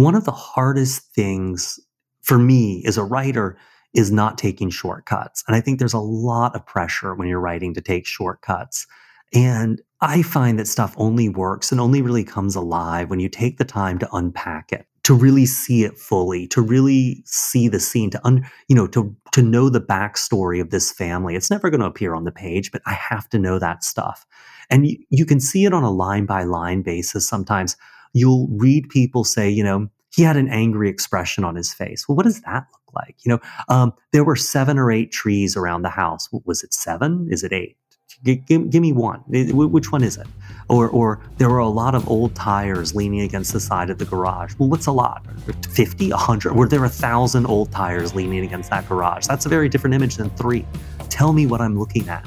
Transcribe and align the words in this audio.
One 0.00 0.14
of 0.14 0.24
the 0.24 0.32
hardest 0.32 1.12
things 1.14 1.78
for 2.22 2.38
me 2.38 2.82
as 2.86 2.96
a 2.96 3.04
writer 3.04 3.58
is 3.92 4.10
not 4.10 4.38
taking 4.38 4.70
shortcuts. 4.70 5.44
And 5.46 5.54
I 5.54 5.60
think 5.60 5.78
there's 5.78 5.92
a 5.92 5.98
lot 5.98 6.56
of 6.56 6.64
pressure 6.64 7.14
when 7.14 7.28
you're 7.28 7.38
writing 7.38 7.74
to 7.74 7.82
take 7.82 8.06
shortcuts. 8.06 8.86
And 9.34 9.82
I 10.00 10.22
find 10.22 10.58
that 10.58 10.68
stuff 10.68 10.94
only 10.96 11.28
works 11.28 11.70
and 11.70 11.82
only 11.82 12.00
really 12.00 12.24
comes 12.24 12.56
alive 12.56 13.10
when 13.10 13.20
you 13.20 13.28
take 13.28 13.58
the 13.58 13.64
time 13.66 13.98
to 13.98 14.08
unpack 14.10 14.72
it, 14.72 14.86
to 15.02 15.12
really 15.12 15.44
see 15.44 15.84
it 15.84 15.98
fully, 15.98 16.46
to 16.46 16.62
really 16.62 17.22
see 17.26 17.68
the 17.68 17.78
scene, 17.78 18.08
to 18.08 18.26
un, 18.26 18.48
you 18.68 18.76
know, 18.76 18.86
to 18.86 19.14
to 19.32 19.42
know 19.42 19.68
the 19.68 19.82
backstory 19.82 20.62
of 20.62 20.70
this 20.70 20.90
family. 20.90 21.34
It's 21.34 21.50
never 21.50 21.68
going 21.68 21.82
to 21.82 21.86
appear 21.86 22.14
on 22.14 22.24
the 22.24 22.32
page, 22.32 22.72
but 22.72 22.80
I 22.86 22.94
have 22.94 23.28
to 23.28 23.38
know 23.38 23.58
that 23.58 23.84
stuff. 23.84 24.24
And 24.70 24.86
you, 24.86 24.96
you 25.10 25.26
can 25.26 25.40
see 25.40 25.66
it 25.66 25.74
on 25.74 25.82
a 25.82 25.90
line 25.90 26.24
by 26.24 26.44
line 26.44 26.80
basis. 26.80 27.28
Sometimes 27.28 27.76
you'll 28.12 28.48
read 28.48 28.88
people 28.88 29.24
say, 29.24 29.48
you 29.48 29.64
know, 29.64 29.88
he 30.12 30.22
had 30.22 30.36
an 30.36 30.48
angry 30.48 30.88
expression 30.88 31.44
on 31.44 31.54
his 31.54 31.72
face. 31.72 32.08
Well, 32.08 32.16
what 32.16 32.24
does 32.24 32.40
that 32.42 32.66
look 32.72 32.94
like? 32.94 33.16
You 33.22 33.32
know, 33.32 33.40
um, 33.68 33.92
there 34.12 34.24
were 34.24 34.36
seven 34.36 34.78
or 34.78 34.90
eight 34.90 35.12
trees 35.12 35.56
around 35.56 35.82
the 35.82 35.90
house. 35.90 36.28
Was 36.44 36.64
it 36.64 36.74
seven? 36.74 37.28
Is 37.30 37.44
it 37.44 37.52
eight? 37.52 37.76
G- 38.24 38.36
give, 38.36 38.70
give, 38.70 38.82
me 38.82 38.92
one. 38.92 39.20
Which 39.28 39.92
one 39.92 40.02
is 40.02 40.16
it? 40.16 40.26
Or, 40.68 40.88
or 40.88 41.20
there 41.38 41.48
were 41.48 41.58
a 41.58 41.68
lot 41.68 41.94
of 41.94 42.08
old 42.08 42.34
tires 42.34 42.94
leaning 42.94 43.20
against 43.20 43.52
the 43.52 43.60
side 43.60 43.88
of 43.88 43.98
the 43.98 44.04
garage. 44.04 44.54
Well, 44.58 44.68
what's 44.68 44.86
a 44.86 44.92
lot? 44.92 45.24
50, 45.70 46.10
100? 46.10 46.54
Were 46.54 46.68
there 46.68 46.84
a 46.84 46.88
thousand 46.88 47.46
old 47.46 47.70
tires 47.70 48.14
leaning 48.14 48.44
against 48.44 48.70
that 48.70 48.88
garage? 48.88 49.26
That's 49.26 49.46
a 49.46 49.48
very 49.48 49.68
different 49.68 49.94
image 49.94 50.16
than 50.16 50.28
three. 50.30 50.66
Tell 51.08 51.32
me 51.32 51.46
what 51.46 51.60
I'm 51.60 51.78
looking 51.78 52.08
at. 52.08 52.26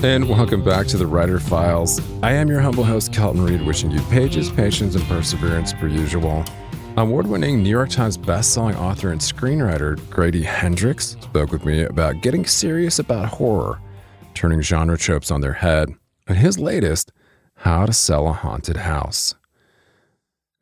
And 0.00 0.28
welcome 0.28 0.62
back 0.62 0.86
to 0.88 0.96
the 0.96 1.08
Writer 1.08 1.40
Files. 1.40 2.00
I 2.22 2.30
am 2.30 2.46
your 2.46 2.60
humble 2.60 2.84
host, 2.84 3.12
Kelton 3.12 3.42
Reid, 3.42 3.66
wishing 3.66 3.90
you 3.90 4.00
pages, 4.02 4.48
patience, 4.48 4.94
and 4.94 5.02
perseverance 5.06 5.72
per 5.72 5.88
usual. 5.88 6.44
Award 6.96 7.26
winning 7.26 7.64
New 7.64 7.68
York 7.68 7.90
Times 7.90 8.16
bestselling 8.16 8.76
author 8.76 9.10
and 9.10 9.20
screenwriter 9.20 9.98
Grady 10.08 10.44
Hendrix 10.44 11.16
spoke 11.20 11.50
with 11.50 11.64
me 11.64 11.82
about 11.82 12.20
getting 12.22 12.46
serious 12.46 13.00
about 13.00 13.28
horror, 13.28 13.80
turning 14.34 14.60
genre 14.60 14.96
tropes 14.96 15.32
on 15.32 15.40
their 15.40 15.54
head, 15.54 15.88
and 16.28 16.38
his 16.38 16.60
latest, 16.60 17.10
How 17.56 17.84
to 17.84 17.92
Sell 17.92 18.28
a 18.28 18.32
Haunted 18.32 18.76
House. 18.76 19.34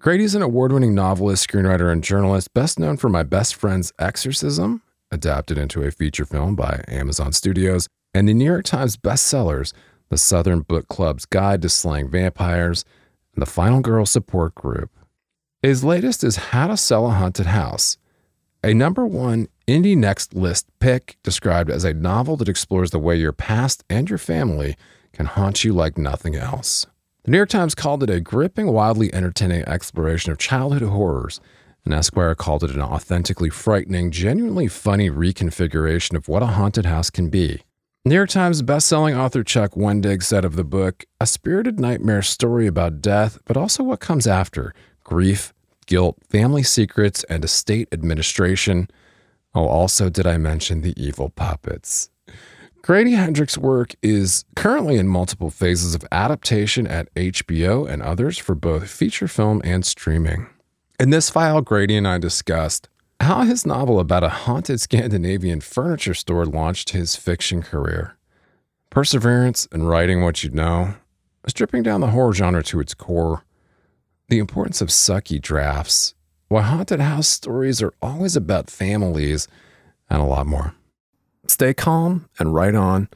Grady 0.00 0.24
is 0.24 0.34
an 0.34 0.40
award 0.40 0.72
winning 0.72 0.94
novelist, 0.94 1.46
screenwriter, 1.46 1.92
and 1.92 2.02
journalist, 2.02 2.54
best 2.54 2.78
known 2.78 2.96
for 2.96 3.10
My 3.10 3.22
Best 3.22 3.54
Friend's 3.54 3.92
Exorcism, 3.98 4.80
adapted 5.10 5.58
into 5.58 5.82
a 5.82 5.90
feature 5.90 6.24
film 6.24 6.56
by 6.56 6.82
Amazon 6.88 7.34
Studios, 7.34 7.86
and 8.16 8.26
the 8.26 8.32
New 8.32 8.46
York 8.46 8.64
Times 8.64 8.96
bestsellers, 8.96 9.74
The 10.08 10.16
Southern 10.16 10.60
Book 10.60 10.88
Club's 10.88 11.26
Guide 11.26 11.60
to 11.60 11.68
Slaying 11.68 12.10
Vampires, 12.10 12.82
and 13.34 13.42
The 13.42 13.50
Final 13.50 13.80
Girl 13.80 14.06
Support 14.06 14.54
Group. 14.54 14.90
His 15.60 15.84
latest 15.84 16.24
is 16.24 16.36
How 16.36 16.68
to 16.68 16.78
Sell 16.78 17.08
a 17.08 17.10
Haunted 17.10 17.44
House, 17.44 17.98
a 18.64 18.72
number 18.72 19.04
one 19.04 19.48
Indie 19.68 19.98
Next 19.98 20.32
List 20.32 20.66
pick 20.80 21.18
described 21.22 21.68
as 21.68 21.84
a 21.84 21.92
novel 21.92 22.38
that 22.38 22.48
explores 22.48 22.90
the 22.90 22.98
way 22.98 23.16
your 23.16 23.32
past 23.32 23.84
and 23.90 24.08
your 24.08 24.18
family 24.18 24.76
can 25.12 25.26
haunt 25.26 25.62
you 25.62 25.74
like 25.74 25.98
nothing 25.98 26.36
else. 26.36 26.86
The 27.24 27.32
New 27.32 27.36
York 27.36 27.50
Times 27.50 27.74
called 27.74 28.02
it 28.02 28.08
a 28.08 28.18
gripping, 28.18 28.72
wildly 28.72 29.12
entertaining 29.12 29.62
exploration 29.68 30.32
of 30.32 30.38
childhood 30.38 30.80
horrors, 30.80 31.38
and 31.84 31.92
Esquire 31.92 32.34
called 32.34 32.64
it 32.64 32.70
an 32.70 32.80
authentically 32.80 33.50
frightening, 33.50 34.10
genuinely 34.10 34.68
funny 34.68 35.10
reconfiguration 35.10 36.16
of 36.16 36.28
what 36.28 36.42
a 36.42 36.46
haunted 36.46 36.86
house 36.86 37.10
can 37.10 37.28
be. 37.28 37.60
New 38.06 38.14
York 38.14 38.30
Times 38.30 38.62
bestselling 38.62 39.18
author 39.18 39.42
Chuck 39.42 39.72
Wendig 39.72 40.22
said 40.22 40.44
of 40.44 40.54
the 40.54 40.62
book, 40.62 41.04
a 41.20 41.26
spirited 41.26 41.80
nightmare 41.80 42.22
story 42.22 42.68
about 42.68 43.02
death, 43.02 43.36
but 43.46 43.56
also 43.56 43.82
what 43.82 43.98
comes 43.98 44.28
after 44.28 44.72
grief, 45.02 45.52
guilt, 45.86 46.16
family 46.30 46.62
secrets, 46.62 47.24
and 47.24 47.44
estate 47.44 47.88
administration. 47.90 48.86
Oh, 49.56 49.66
also, 49.66 50.08
did 50.08 50.24
I 50.24 50.36
mention 50.36 50.82
the 50.82 50.94
evil 50.96 51.30
puppets? 51.30 52.08
Grady 52.80 53.14
Hendrix's 53.14 53.58
work 53.58 53.96
is 54.04 54.44
currently 54.54 54.98
in 54.98 55.08
multiple 55.08 55.50
phases 55.50 55.96
of 55.96 56.04
adaptation 56.12 56.86
at 56.86 57.12
HBO 57.16 57.88
and 57.88 58.04
others 58.04 58.38
for 58.38 58.54
both 58.54 58.88
feature 58.88 59.26
film 59.26 59.60
and 59.64 59.84
streaming. 59.84 60.46
In 61.00 61.10
this 61.10 61.28
file, 61.28 61.60
Grady 61.60 61.96
and 61.96 62.06
I 62.06 62.18
discussed 62.18 62.88
how 63.20 63.42
his 63.42 63.66
novel 63.66 63.98
about 63.98 64.24
a 64.24 64.28
haunted 64.28 64.80
Scandinavian 64.80 65.60
furniture 65.60 66.14
store 66.14 66.46
launched 66.46 66.90
his 66.90 67.16
fiction 67.16 67.62
career. 67.62 68.16
Perseverance 68.90 69.66
and 69.72 69.88
writing 69.88 70.22
what 70.22 70.44
you 70.44 70.50
know, 70.50 70.94
stripping 71.46 71.82
down 71.82 72.00
the 72.00 72.08
horror 72.08 72.32
genre 72.32 72.62
to 72.64 72.80
its 72.80 72.94
core, 72.94 73.44
the 74.28 74.38
importance 74.38 74.80
of 74.80 74.88
sucky 74.88 75.40
drafts, 75.40 76.14
why 76.48 76.62
haunted 76.62 77.00
house 77.00 77.28
stories 77.28 77.82
are 77.82 77.92
always 78.00 78.36
about 78.36 78.70
families, 78.70 79.48
and 80.08 80.20
a 80.20 80.24
lot 80.24 80.46
more. 80.46 80.74
Stay 81.46 81.74
calm 81.74 82.28
and 82.38 82.54
write 82.54 82.74
on. 82.74 83.08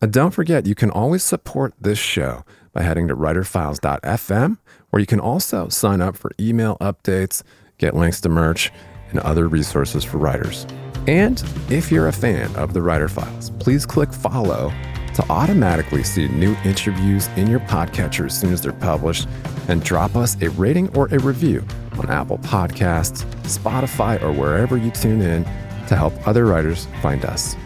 And 0.00 0.12
don't 0.12 0.30
forget, 0.30 0.66
you 0.66 0.74
can 0.74 0.90
always 0.90 1.22
support 1.22 1.74
this 1.80 1.98
show 1.98 2.44
by 2.72 2.82
heading 2.82 3.08
to 3.08 3.16
writerfiles.fm, 3.16 4.58
where 4.90 5.00
you 5.00 5.06
can 5.06 5.20
also 5.20 5.68
sign 5.68 6.00
up 6.00 6.16
for 6.16 6.30
email 6.38 6.76
updates, 6.80 7.42
get 7.78 7.94
links 7.94 8.20
to 8.22 8.28
merch, 8.28 8.70
and 9.10 9.20
other 9.20 9.48
resources 9.48 10.04
for 10.04 10.18
writers. 10.18 10.66
And 11.06 11.42
if 11.70 11.90
you're 11.90 12.08
a 12.08 12.12
fan 12.12 12.54
of 12.56 12.74
the 12.74 12.82
Writer 12.82 13.08
Files, 13.08 13.50
please 13.58 13.86
click 13.86 14.12
follow 14.12 14.72
to 15.14 15.24
automatically 15.30 16.04
see 16.04 16.28
new 16.28 16.54
interviews 16.64 17.28
in 17.36 17.48
your 17.48 17.60
podcatcher 17.60 18.26
as 18.26 18.38
soon 18.38 18.52
as 18.52 18.62
they're 18.62 18.72
published, 18.72 19.26
and 19.66 19.82
drop 19.82 20.14
us 20.14 20.40
a 20.42 20.50
rating 20.50 20.94
or 20.96 21.06
a 21.06 21.18
review 21.18 21.64
on 21.98 22.08
Apple 22.08 22.38
Podcasts, 22.38 23.24
Spotify, 23.42 24.22
or 24.22 24.32
wherever 24.32 24.76
you 24.76 24.90
tune 24.92 25.20
in 25.20 25.44
to 25.88 25.96
help 25.96 26.12
other 26.26 26.46
writers 26.46 26.86
find 27.02 27.24
us. 27.24 27.56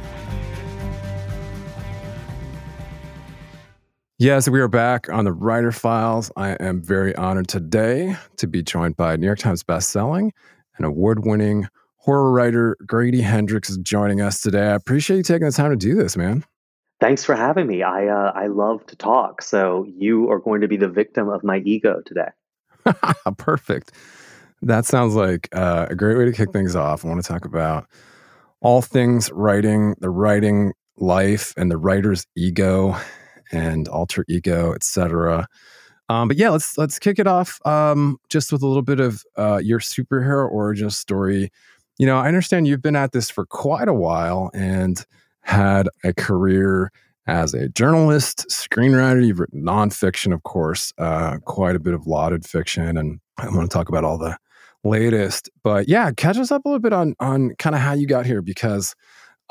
Yes, 4.18 4.48
we 4.48 4.60
are 4.60 4.68
back 4.68 5.08
on 5.08 5.24
the 5.24 5.32
Writer 5.32 5.72
Files. 5.72 6.30
I 6.36 6.50
am 6.60 6.80
very 6.80 7.14
honored 7.16 7.48
today 7.48 8.16
to 8.36 8.46
be 8.46 8.62
joined 8.62 8.96
by 8.96 9.16
New 9.16 9.26
York 9.26 9.40
Times 9.40 9.64
bestselling 9.64 10.30
and 10.76 10.86
award 10.86 11.24
winning 11.26 11.68
horror 12.02 12.32
writer 12.32 12.76
Grady 12.84 13.20
Hendrix 13.20 13.70
is 13.70 13.78
joining 13.78 14.20
us 14.20 14.40
today. 14.40 14.68
I 14.68 14.74
appreciate 14.74 15.18
you 15.18 15.22
taking 15.22 15.46
the 15.46 15.52
time 15.52 15.70
to 15.70 15.76
do 15.76 15.94
this, 15.94 16.16
man. 16.16 16.44
Thanks 17.00 17.24
for 17.24 17.34
having 17.34 17.66
me. 17.66 17.82
I 17.82 18.06
uh, 18.06 18.32
I 18.34 18.46
love 18.46 18.86
to 18.86 18.96
talk, 18.96 19.42
so 19.42 19.84
you 19.96 20.30
are 20.30 20.38
going 20.38 20.60
to 20.60 20.68
be 20.68 20.76
the 20.76 20.88
victim 20.88 21.28
of 21.28 21.42
my 21.42 21.58
ego 21.58 22.00
today. 22.06 22.28
Perfect. 23.38 23.92
That 24.62 24.84
sounds 24.84 25.16
like 25.16 25.48
uh, 25.52 25.86
a 25.90 25.96
great 25.96 26.16
way 26.16 26.24
to 26.24 26.32
kick 26.32 26.52
things 26.52 26.76
off. 26.76 27.04
I 27.04 27.08
want 27.08 27.22
to 27.22 27.28
talk 27.28 27.44
about 27.44 27.86
all 28.60 28.82
things 28.82 29.30
writing, 29.32 29.96
the 29.98 30.10
writing 30.10 30.72
life, 30.96 31.52
and 31.56 31.70
the 31.70 31.76
writer's 31.76 32.24
ego 32.36 32.96
and 33.50 33.88
alter 33.88 34.24
ego, 34.28 34.72
etc. 34.72 35.48
Um, 36.08 36.28
but 36.28 36.36
yeah, 36.36 36.50
let's 36.50 36.76
let's 36.76 36.98
kick 36.98 37.18
it 37.18 37.26
off 37.26 37.64
um, 37.66 38.18
just 38.28 38.52
with 38.52 38.62
a 38.62 38.66
little 38.66 38.82
bit 38.82 39.00
of 39.00 39.24
uh, 39.36 39.60
your 39.62 39.78
superhero 39.78 40.50
origin 40.50 40.90
story. 40.90 41.50
You 41.98 42.06
know, 42.06 42.18
I 42.18 42.28
understand 42.28 42.66
you've 42.66 42.82
been 42.82 42.96
at 42.96 43.12
this 43.12 43.30
for 43.30 43.46
quite 43.46 43.88
a 43.88 43.94
while 43.94 44.50
and 44.54 45.04
had 45.42 45.88
a 46.04 46.12
career 46.12 46.90
as 47.26 47.54
a 47.54 47.68
journalist, 47.68 48.46
screenwriter. 48.50 49.24
You've 49.24 49.40
written 49.40 49.62
nonfiction, 49.62 50.34
of 50.34 50.42
course, 50.42 50.92
uh, 50.98 51.38
quite 51.44 51.76
a 51.76 51.80
bit 51.80 51.94
of 51.94 52.06
lauded 52.06 52.44
fiction, 52.44 52.96
and 52.96 53.20
I 53.38 53.48
want 53.48 53.70
to 53.70 53.74
talk 53.74 53.88
about 53.88 54.04
all 54.04 54.18
the 54.18 54.36
latest. 54.84 55.50
But 55.62 55.88
yeah, 55.88 56.10
catch 56.12 56.36
us 56.36 56.50
up 56.50 56.64
a 56.64 56.68
little 56.68 56.80
bit 56.80 56.92
on 56.92 57.14
on 57.20 57.54
kind 57.58 57.74
of 57.74 57.80
how 57.80 57.92
you 57.92 58.06
got 58.06 58.26
here 58.26 58.42
because 58.42 58.94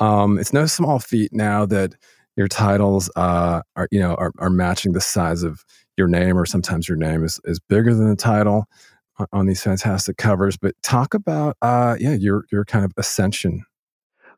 um, 0.00 0.38
it's 0.38 0.52
no 0.52 0.66
small 0.66 0.98
feat 0.98 1.32
now 1.32 1.64
that 1.66 1.94
your 2.36 2.48
titles 2.48 3.10
uh, 3.16 3.62
are 3.76 3.88
you 3.90 4.00
know 4.00 4.14
are, 4.14 4.32
are 4.38 4.50
matching 4.50 4.92
the 4.92 5.00
size 5.00 5.42
of 5.42 5.64
your 6.02 6.08
name, 6.08 6.36
or 6.36 6.44
sometimes 6.44 6.88
your 6.88 6.98
name 6.98 7.24
is 7.24 7.40
is 7.44 7.60
bigger 7.60 7.94
than 7.94 8.08
the 8.08 8.16
title 8.16 8.66
on 9.32 9.46
these 9.46 9.62
fantastic 9.62 10.16
covers. 10.16 10.56
But 10.56 10.74
talk 10.82 11.14
about 11.14 11.56
uh, 11.62 11.96
yeah 11.98 12.14
your 12.14 12.44
your 12.50 12.64
kind 12.64 12.84
of 12.84 12.92
ascension. 12.96 13.64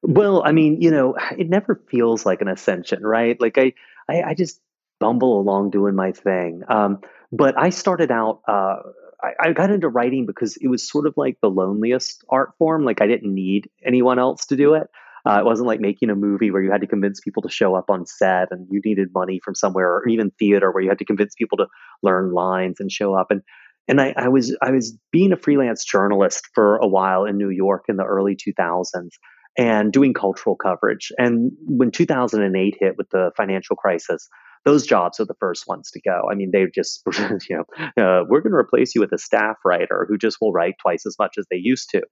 Well, 0.03 0.43
I 0.45 0.53
mean, 0.53 0.83
you 0.83 0.91
know, 0.91 1.17
it 1.39 1.49
never 1.49 1.83
feels 1.91 2.27
like 2.27 2.43
an 2.43 2.49
ascension, 2.49 3.03
right? 3.03 3.41
Like 3.41 3.57
I 3.57 3.73
I, 4.09 4.23
I 4.23 4.35
just 4.35 4.61
bumble 5.01 5.41
along 5.41 5.71
doing 5.71 5.95
my 5.95 6.13
thing. 6.13 6.63
Um, 6.69 7.01
but 7.33 7.59
I 7.59 7.71
started 7.71 8.11
out. 8.11 8.41
Uh, 8.47 8.77
I, 9.23 9.49
I 9.49 9.53
got 9.53 9.71
into 9.71 9.89
writing 9.89 10.27
because 10.27 10.57
it 10.59 10.69
was 10.69 10.87
sort 10.87 11.07
of 11.07 11.15
like 11.17 11.39
the 11.41 11.49
loneliest 11.49 12.23
art 12.29 12.53
form. 12.59 12.85
Like 12.85 13.01
I 13.01 13.07
didn't 13.07 13.33
need 13.33 13.71
anyone 13.83 14.19
else 14.19 14.47
to 14.47 14.57
do 14.57 14.75
it. 14.75 14.89
Uh, 15.27 15.39
it 15.39 15.45
wasn't 15.45 15.67
like 15.67 15.81
making 15.81 16.11
a 16.11 16.15
movie 16.15 16.51
where 16.51 16.63
you 16.63 16.71
had 16.71 16.83
to 16.83 16.87
convince 16.87 17.21
people 17.21 17.43
to 17.43 17.49
show 17.49 17.75
up 17.75 17.89
on 17.89 18.07
set 18.07 18.49
and 18.51 18.67
you 18.71 18.81
needed 18.85 19.09
money 19.15 19.41
from 19.43 19.55
somewhere, 19.55 19.97
or 19.97 20.09
even 20.09 20.31
theater 20.39 20.71
where 20.71 20.83
you 20.83 20.89
had 20.89 20.99
to 20.99 21.05
convince 21.05 21.35
people 21.35 21.59
to 21.59 21.67
learn 22.03 22.33
lines 22.33 22.77
and 22.81 22.91
show 22.91 23.15
up. 23.15 23.29
And 23.31 23.43
and 23.87 24.01
I, 24.01 24.15
I 24.17 24.29
was 24.29 24.57
I 24.63 24.71
was 24.71 24.97
being 25.13 25.33
a 25.33 25.37
freelance 25.37 25.85
journalist 25.85 26.49
for 26.55 26.77
a 26.77 26.87
while 26.87 27.25
in 27.25 27.37
New 27.37 27.51
York 27.51 27.85
in 27.89 27.97
the 27.97 28.05
early 28.05 28.37
2000s 28.37 29.11
and 29.57 29.93
doing 29.93 30.15
cultural 30.15 30.57
coverage. 30.57 31.13
And 31.17 31.53
when 31.67 31.91
2008 31.91 32.77
hit 32.81 32.95
with 32.97 33.09
the 33.11 33.31
financial 33.37 33.77
crisis, 33.77 34.29
those 34.65 34.87
jobs 34.87 35.21
are 35.21 35.27
the 35.27 35.37
first 35.39 35.65
ones 35.69 35.91
to 35.93 36.01
go. 36.01 36.23
I 36.31 36.35
mean, 36.35 36.51
they 36.53 36.67
just, 36.75 37.03
you 37.49 37.57
know, 37.57 38.03
uh, 38.03 38.25
we're 38.29 38.41
going 38.41 38.53
to 38.53 38.59
replace 38.59 38.95
you 38.95 39.01
with 39.01 39.13
a 39.13 39.19
staff 39.19 39.57
writer 39.65 40.07
who 40.09 40.19
just 40.19 40.39
will 40.41 40.53
write 40.53 40.75
twice 40.81 41.07
as 41.07 41.17
much 41.19 41.35
as 41.39 41.47
they 41.51 41.59
used 41.59 41.91
to. 41.91 42.03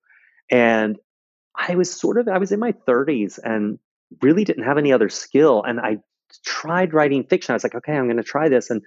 And 0.50 0.96
I 1.56 1.74
was 1.74 1.92
sort 1.92 2.18
of, 2.18 2.28
I 2.28 2.38
was 2.38 2.52
in 2.52 2.60
my 2.60 2.72
30s 2.72 3.38
and 3.42 3.78
really 4.20 4.44
didn't 4.44 4.64
have 4.64 4.78
any 4.78 4.92
other 4.92 5.08
skill. 5.08 5.62
And 5.62 5.80
I 5.80 5.98
tried 6.44 6.94
writing 6.94 7.24
fiction. 7.24 7.52
I 7.52 7.56
was 7.56 7.64
like, 7.64 7.74
okay, 7.74 7.92
I'm 7.92 8.06
going 8.06 8.16
to 8.16 8.22
try 8.22 8.48
this. 8.48 8.70
And 8.70 8.82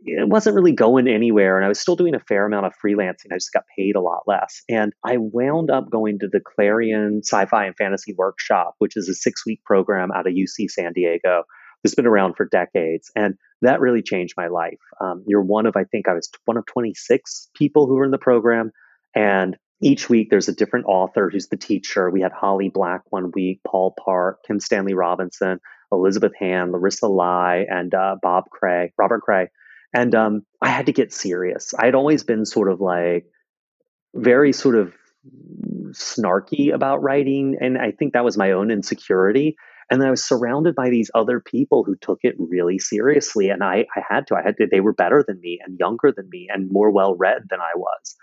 it 0.00 0.28
wasn't 0.28 0.56
really 0.56 0.72
going 0.72 1.08
anywhere. 1.08 1.56
And 1.56 1.64
I 1.64 1.68
was 1.68 1.80
still 1.80 1.96
doing 1.96 2.14
a 2.14 2.20
fair 2.20 2.46
amount 2.46 2.66
of 2.66 2.72
freelancing. 2.84 3.32
I 3.32 3.36
just 3.36 3.52
got 3.52 3.64
paid 3.76 3.96
a 3.96 4.00
lot 4.00 4.22
less. 4.26 4.62
And 4.68 4.92
I 5.04 5.16
wound 5.18 5.70
up 5.70 5.90
going 5.90 6.18
to 6.20 6.28
the 6.30 6.40
Clarion 6.40 7.22
Sci 7.24 7.46
Fi 7.46 7.66
and 7.66 7.76
Fantasy 7.76 8.14
Workshop, 8.16 8.74
which 8.78 8.96
is 8.96 9.08
a 9.08 9.14
six 9.14 9.44
week 9.46 9.62
program 9.64 10.10
out 10.12 10.26
of 10.26 10.34
UC 10.34 10.70
San 10.70 10.92
Diego 10.92 11.44
that's 11.82 11.94
been 11.94 12.06
around 12.06 12.34
for 12.36 12.46
decades. 12.46 13.10
And 13.16 13.34
that 13.62 13.80
really 13.80 14.02
changed 14.02 14.34
my 14.36 14.48
life. 14.48 14.78
Um, 15.00 15.24
you're 15.26 15.42
one 15.42 15.66
of, 15.66 15.76
I 15.76 15.84
think 15.84 16.08
I 16.08 16.14
was 16.14 16.30
one 16.44 16.56
of 16.56 16.66
26 16.66 17.50
people 17.54 17.86
who 17.86 17.94
were 17.94 18.04
in 18.04 18.10
the 18.10 18.18
program. 18.18 18.72
And 19.14 19.56
each 19.82 20.08
week 20.08 20.30
there's 20.30 20.48
a 20.48 20.54
different 20.54 20.86
author 20.86 21.28
who's 21.30 21.48
the 21.48 21.56
teacher. 21.56 22.10
We 22.10 22.22
had 22.22 22.32
Holly 22.32 22.70
Black 22.72 23.02
one 23.10 23.30
week, 23.34 23.60
Paul 23.66 23.94
Park, 24.02 24.40
Kim 24.46 24.58
Stanley 24.58 24.94
Robinson, 24.94 25.60
Elizabeth 25.92 26.32
Hand, 26.38 26.72
Larissa 26.72 27.08
Lai, 27.08 27.66
and 27.68 27.92
uh, 27.94 28.16
Bob 28.22 28.44
Crais, 28.50 28.90
Robert 28.98 29.20
Crais. 29.20 29.48
And 29.94 30.14
um, 30.14 30.42
I 30.60 30.68
had 30.68 30.86
to 30.86 30.92
get 30.92 31.12
serious. 31.12 31.74
I 31.78 31.86
had 31.86 31.94
always 31.94 32.24
been 32.24 32.44
sort 32.44 32.70
of 32.70 32.80
like 32.80 33.26
very 34.14 34.52
sort 34.52 34.76
of 34.76 34.94
snarky 35.90 36.72
about 36.72 37.02
writing. 37.02 37.56
And 37.60 37.78
I 37.78 37.92
think 37.92 38.12
that 38.12 38.24
was 38.24 38.36
my 38.36 38.52
own 38.52 38.70
insecurity. 38.70 39.56
And 39.90 40.02
I 40.02 40.10
was 40.10 40.24
surrounded 40.24 40.74
by 40.74 40.90
these 40.90 41.10
other 41.14 41.40
people 41.40 41.84
who 41.84 41.96
took 42.00 42.18
it 42.22 42.34
really 42.38 42.78
seriously. 42.78 43.50
And 43.50 43.62
I, 43.62 43.86
I 43.96 44.02
had 44.08 44.26
to, 44.28 44.34
I 44.34 44.42
had 44.42 44.56
to, 44.56 44.66
they 44.70 44.80
were 44.80 44.92
better 44.92 45.24
than 45.26 45.40
me 45.40 45.60
and 45.64 45.78
younger 45.78 46.12
than 46.14 46.28
me 46.28 46.48
and 46.52 46.70
more 46.70 46.90
well 46.90 47.14
read 47.14 47.42
than 47.48 47.60
I 47.60 47.76
was. 47.76 48.16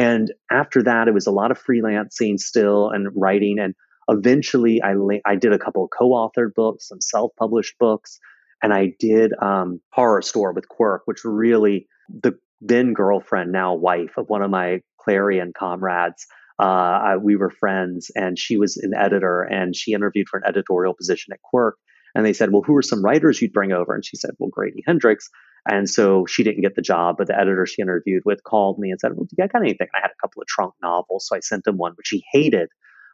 And 0.00 0.32
after 0.50 0.82
that, 0.84 1.08
it 1.08 1.14
was 1.14 1.26
a 1.26 1.30
lot 1.30 1.50
of 1.50 1.62
freelancing 1.62 2.38
still 2.38 2.88
and 2.88 3.08
writing. 3.14 3.58
And 3.58 3.74
eventually, 4.08 4.80
I, 4.82 4.94
I 5.26 5.36
did 5.36 5.52
a 5.52 5.58
couple 5.58 5.84
of 5.84 5.90
co 5.90 6.10
authored 6.10 6.54
books, 6.54 6.88
some 6.88 7.02
self 7.02 7.32
published 7.38 7.78
books. 7.78 8.18
And 8.62 8.72
I 8.72 8.94
did 8.98 9.32
um, 9.42 9.80
Horrorstör 9.96 10.54
with 10.54 10.68
Quirk, 10.68 11.02
which 11.04 11.24
really 11.24 11.86
the 12.08 12.32
then 12.62 12.94
girlfriend, 12.94 13.52
now 13.52 13.74
wife 13.74 14.16
of 14.16 14.28
one 14.28 14.42
of 14.42 14.50
my 14.50 14.80
Clarion 14.98 15.52
comrades 15.54 16.26
uh, 16.60 17.00
I, 17.02 17.16
we 17.16 17.36
were 17.36 17.48
friends, 17.48 18.10
and 18.14 18.38
she 18.38 18.58
was 18.58 18.76
an 18.76 18.92
editor, 18.94 19.40
and 19.42 19.74
she 19.74 19.94
interviewed 19.94 20.28
for 20.28 20.36
an 20.38 20.42
editorial 20.46 20.92
position 20.92 21.32
at 21.32 21.40
Quirk. 21.40 21.76
And 22.14 22.26
they 22.26 22.34
said, 22.34 22.52
"Well, 22.52 22.62
who 22.62 22.76
are 22.76 22.82
some 22.82 23.02
writers 23.02 23.40
you'd 23.40 23.54
bring 23.54 23.72
over?" 23.72 23.94
And 23.94 24.04
she 24.04 24.18
said, 24.18 24.32
"Well, 24.38 24.50
Grady 24.50 24.82
Hendrix." 24.86 25.30
And 25.68 25.88
so 25.88 26.26
she 26.26 26.42
didn't 26.42 26.62
get 26.62 26.74
the 26.74 26.82
job, 26.82 27.16
but 27.18 27.26
the 27.26 27.38
editor 27.38 27.66
she 27.66 27.82
interviewed 27.82 28.22
with 28.24 28.42
called 28.44 28.78
me 28.78 28.90
and 28.90 29.00
said, 29.00 29.12
"Well, 29.14 29.24
do 29.24 29.36
you 29.36 29.46
got 29.46 29.60
anything?" 29.60 29.88
I 29.94 30.00
had 30.00 30.10
a 30.10 30.20
couple 30.20 30.42
of 30.42 30.48
trunk 30.48 30.74
novels, 30.82 31.26
so 31.28 31.36
I 31.36 31.40
sent 31.40 31.66
him 31.66 31.76
one, 31.76 31.92
which 31.96 32.08
he 32.08 32.24
hated. 32.32 32.68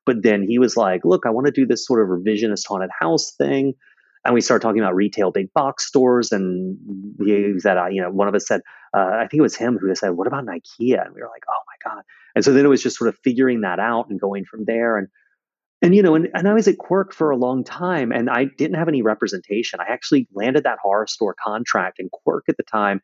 But 0.04 0.22
then 0.22 0.42
he 0.42 0.58
was 0.58 0.76
like, 0.76 1.04
"Look, 1.04 1.26
I 1.26 1.30
want 1.30 1.46
to 1.46 1.52
do 1.52 1.66
this 1.66 1.86
sort 1.86 2.02
of 2.02 2.08
revisionist 2.08 2.66
haunted 2.66 2.90
house 3.00 3.32
thing." 3.36 3.74
and 4.26 4.34
we 4.34 4.40
started 4.40 4.62
talking 4.62 4.80
about 4.80 4.94
retail 4.94 5.30
big 5.30 5.52
box 5.54 5.86
stores 5.86 6.32
and 6.32 6.76
we 7.18 7.54
said 7.58 7.78
uh, 7.78 7.86
you 7.86 8.02
know 8.02 8.10
one 8.10 8.28
of 8.28 8.34
us 8.34 8.46
said 8.46 8.60
uh, 8.96 9.10
i 9.14 9.20
think 9.20 9.38
it 9.38 9.42
was 9.42 9.56
him 9.56 9.78
who 9.80 9.94
said 9.94 10.10
what 10.10 10.26
about 10.26 10.42
an 10.42 10.48
ikea 10.48 11.04
and 11.04 11.14
we 11.14 11.20
were 11.20 11.28
like 11.28 11.44
oh 11.48 11.62
my 11.66 11.90
god 11.90 12.02
and 12.34 12.44
so 12.44 12.52
then 12.52 12.64
it 12.64 12.68
was 12.68 12.82
just 12.82 12.96
sort 12.96 13.08
of 13.08 13.16
figuring 13.22 13.60
that 13.60 13.78
out 13.78 14.06
and 14.10 14.20
going 14.20 14.44
from 14.44 14.64
there 14.66 14.98
and 14.98 15.08
and 15.86 15.94
you 15.94 16.02
know 16.02 16.14
and, 16.14 16.28
and 16.34 16.48
i 16.48 16.54
was 16.54 16.68
at 16.68 16.78
quirk 16.78 17.14
for 17.14 17.30
a 17.30 17.36
long 17.36 17.64
time 17.64 18.12
and 18.12 18.28
i 18.28 18.44
didn't 18.44 18.76
have 18.76 18.88
any 18.88 19.02
representation 19.02 19.80
i 19.80 19.84
actually 19.88 20.28
landed 20.34 20.64
that 20.64 20.78
Horrorstör 20.84 21.32
contract 21.42 21.98
and 21.98 22.10
quirk 22.10 22.44
at 22.48 22.56
the 22.56 22.62
time 22.64 23.00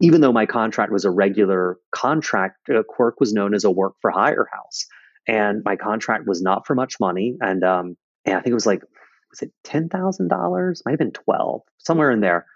even 0.00 0.20
though 0.20 0.32
my 0.32 0.44
contract 0.44 0.92
was 0.92 1.04
a 1.04 1.10
regular 1.10 1.78
contract 1.90 2.68
uh, 2.68 2.82
quirk 2.88 3.18
was 3.18 3.32
known 3.32 3.54
as 3.54 3.64
a 3.64 3.70
work 3.70 3.94
for 4.00 4.10
hire 4.10 4.48
house 4.52 4.86
and 5.26 5.62
my 5.64 5.76
contract 5.76 6.26
was 6.26 6.42
not 6.42 6.66
for 6.66 6.74
much 6.74 7.00
money 7.00 7.36
and 7.40 7.64
um 7.64 7.96
and 8.24 8.36
i 8.36 8.40
think 8.40 8.52
it 8.52 8.54
was 8.54 8.66
like 8.66 8.82
was 9.30 9.48
it 9.48 9.52
ten 9.64 9.88
thousand 9.88 10.28
dollars? 10.28 10.82
Might 10.84 10.92
have 10.92 10.98
been 10.98 11.12
twelve, 11.12 11.62
somewhere 11.78 12.10
in 12.10 12.20
there. 12.20 12.46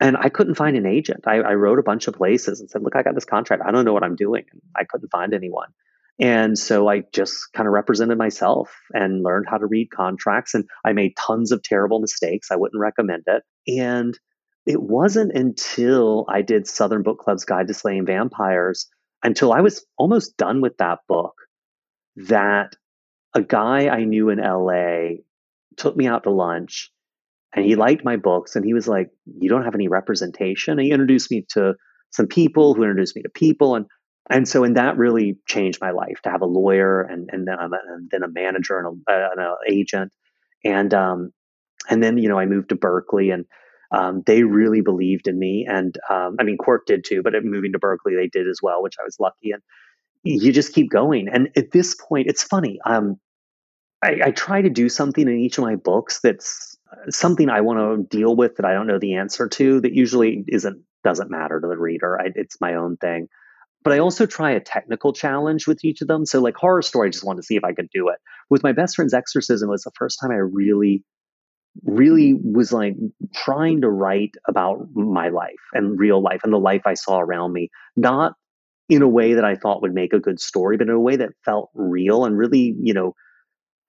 And 0.00 0.16
I 0.16 0.30
couldn't 0.30 0.54
find 0.54 0.76
an 0.76 0.86
agent. 0.86 1.26
I, 1.26 1.36
I, 1.40 1.54
wrote 1.54 1.78
a 1.78 1.82
bunch 1.82 2.08
of 2.08 2.14
places 2.14 2.60
and 2.60 2.70
said, 2.70 2.82
"Look, 2.82 2.96
I 2.96 3.02
got 3.02 3.14
this 3.14 3.26
contract. 3.26 3.62
I 3.66 3.70
don't 3.70 3.84
know 3.84 3.92
what 3.92 4.02
I'm 4.02 4.16
doing." 4.16 4.44
I 4.74 4.84
couldn't 4.84 5.10
find 5.10 5.34
anyone. 5.34 5.68
And 6.20 6.58
so 6.58 6.86
I 6.88 7.02
just 7.14 7.50
kind 7.54 7.66
of 7.66 7.72
represented 7.72 8.18
myself 8.18 8.70
and 8.92 9.22
learned 9.22 9.46
how 9.48 9.56
to 9.56 9.66
read 9.66 9.90
contracts. 9.90 10.54
And 10.54 10.66
I 10.84 10.92
made 10.92 11.16
tons 11.16 11.50
of 11.50 11.62
terrible 11.62 11.98
mistakes. 11.98 12.50
I 12.50 12.56
wouldn't 12.56 12.80
recommend 12.80 13.24
it. 13.26 13.42
And 13.66 14.18
it 14.66 14.82
wasn't 14.82 15.32
until 15.32 16.26
I 16.28 16.42
did 16.42 16.66
Southern 16.66 17.02
Book 17.02 17.18
Club's 17.18 17.46
Guide 17.46 17.68
to 17.68 17.74
Slaying 17.74 18.04
Vampires, 18.04 18.86
until 19.22 19.52
I 19.52 19.62
was 19.62 19.84
almost 19.96 20.36
done 20.36 20.60
with 20.60 20.76
that 20.76 20.98
book, 21.08 21.34
that 22.16 22.74
a 23.34 23.40
guy 23.40 23.88
I 23.88 24.04
knew 24.04 24.28
in 24.28 24.38
LA 24.38 25.22
took 25.76 25.96
me 25.96 26.06
out 26.06 26.24
to 26.24 26.30
lunch 26.30 26.92
and 27.54 27.64
he 27.64 27.76
liked 27.76 28.04
my 28.04 28.16
books 28.16 28.56
and 28.56 28.64
he 28.64 28.74
was 28.74 28.86
like, 28.86 29.08
You 29.24 29.48
don't 29.48 29.64
have 29.64 29.74
any 29.74 29.88
representation. 29.88 30.72
And 30.72 30.82
he 30.82 30.92
introduced 30.92 31.30
me 31.30 31.46
to 31.50 31.74
some 32.10 32.26
people 32.26 32.74
who 32.74 32.82
introduced 32.82 33.16
me 33.16 33.22
to 33.22 33.30
people. 33.30 33.74
And 33.74 33.86
and 34.30 34.48
so, 34.48 34.64
and 34.64 34.76
that 34.76 34.96
really 34.96 35.38
changed 35.46 35.80
my 35.80 35.90
life 35.90 36.20
to 36.22 36.30
have 36.30 36.42
a 36.42 36.46
lawyer 36.46 37.02
and, 37.02 37.28
and 37.32 37.46
then, 37.46 37.58
a, 37.58 37.68
and 37.88 38.08
then 38.10 38.22
a 38.22 38.28
manager 38.28 38.78
and, 38.78 39.02
a, 39.08 39.12
and 39.32 39.40
an 39.40 39.54
agent. 39.68 40.12
And, 40.64 40.94
um, 40.94 41.32
and 41.88 42.02
then, 42.02 42.18
you 42.18 42.28
know, 42.28 42.38
I 42.38 42.46
moved 42.46 42.68
to 42.70 42.76
Berkeley 42.76 43.30
and 43.30 43.44
um, 43.90 44.22
they 44.24 44.44
really 44.44 44.82
believed 44.82 45.26
in 45.26 45.38
me. 45.38 45.66
And 45.68 45.96
um, 46.08 46.36
I 46.38 46.44
mean, 46.44 46.58
Quirk 46.58 46.86
did 46.86 47.04
too, 47.04 47.22
but 47.22 47.32
moving 47.44 47.72
to 47.72 47.78
Berkeley, 47.78 48.14
they 48.14 48.28
did 48.28 48.48
as 48.48 48.60
well, 48.62 48.82
which 48.82 48.94
I 49.00 49.04
was 49.04 49.16
lucky. 49.18 49.50
And 49.50 49.62
you 50.22 50.52
just 50.52 50.74
keep 50.74 50.90
going. 50.90 51.28
And 51.28 51.48
at 51.56 51.72
this 51.72 51.96
point, 51.96 52.28
it's 52.28 52.42
funny. 52.42 52.78
Um, 52.84 53.18
I, 54.02 54.20
I 54.26 54.30
try 54.30 54.62
to 54.62 54.70
do 54.70 54.88
something 54.88 55.26
in 55.26 55.38
each 55.38 55.58
of 55.58 55.64
my 55.64 55.76
books 55.76 56.20
that's 56.22 56.78
uh, 56.92 57.10
something 57.10 57.48
I 57.48 57.62
want 57.62 58.10
to 58.10 58.16
deal 58.16 58.34
with 58.34 58.56
that 58.56 58.64
I 58.64 58.74
don't 58.74 58.86
know 58.86 58.98
the 58.98 59.14
answer 59.14 59.48
to. 59.48 59.80
That 59.80 59.92
usually 59.92 60.44
isn't 60.48 60.82
doesn't 61.02 61.30
matter 61.30 61.60
to 61.60 61.66
the 61.66 61.78
reader. 61.78 62.20
I, 62.20 62.30
it's 62.34 62.60
my 62.60 62.74
own 62.74 62.96
thing. 62.96 63.28
But 63.82 63.94
I 63.94 63.98
also 63.98 64.26
try 64.26 64.50
a 64.50 64.60
technical 64.60 65.12
challenge 65.12 65.66
with 65.66 65.84
each 65.84 66.02
of 66.02 66.08
them. 66.08 66.26
So, 66.26 66.40
like 66.40 66.54
Horrorstör, 66.54 67.06
I 67.06 67.10
just 67.10 67.24
wanted 67.24 67.38
to 67.38 67.46
see 67.46 67.56
if 67.56 67.64
I 67.64 67.72
could 67.72 67.88
do 67.92 68.08
it. 68.08 68.18
With 68.50 68.62
my 68.62 68.72
best 68.72 68.96
friend's 68.96 69.14
exorcism, 69.14 69.70
was 69.70 69.82
the 69.82 69.92
first 69.96 70.18
time 70.20 70.30
I 70.30 70.36
really 70.36 71.02
really 71.84 72.34
was 72.34 72.72
like 72.72 72.96
trying 73.34 73.80
to 73.82 73.88
write 73.88 74.34
about 74.46 74.88
my 74.94 75.28
life 75.28 75.54
and 75.72 75.98
real 75.98 76.20
life 76.20 76.40
and 76.42 76.52
the 76.52 76.58
life 76.58 76.82
I 76.84 76.94
saw 76.94 77.20
around 77.20 77.52
me, 77.52 77.70
not 77.96 78.34
in 78.88 79.02
a 79.02 79.08
way 79.08 79.34
that 79.34 79.44
I 79.44 79.54
thought 79.54 79.82
would 79.82 79.94
make 79.94 80.12
a 80.12 80.18
good 80.18 80.40
story, 80.40 80.76
but 80.76 80.88
in 80.88 80.94
a 80.94 81.00
way 81.00 81.16
that 81.16 81.30
felt 81.44 81.70
real 81.74 82.24
and 82.24 82.36
really, 82.36 82.74
you 82.80 82.92
know, 82.92 83.14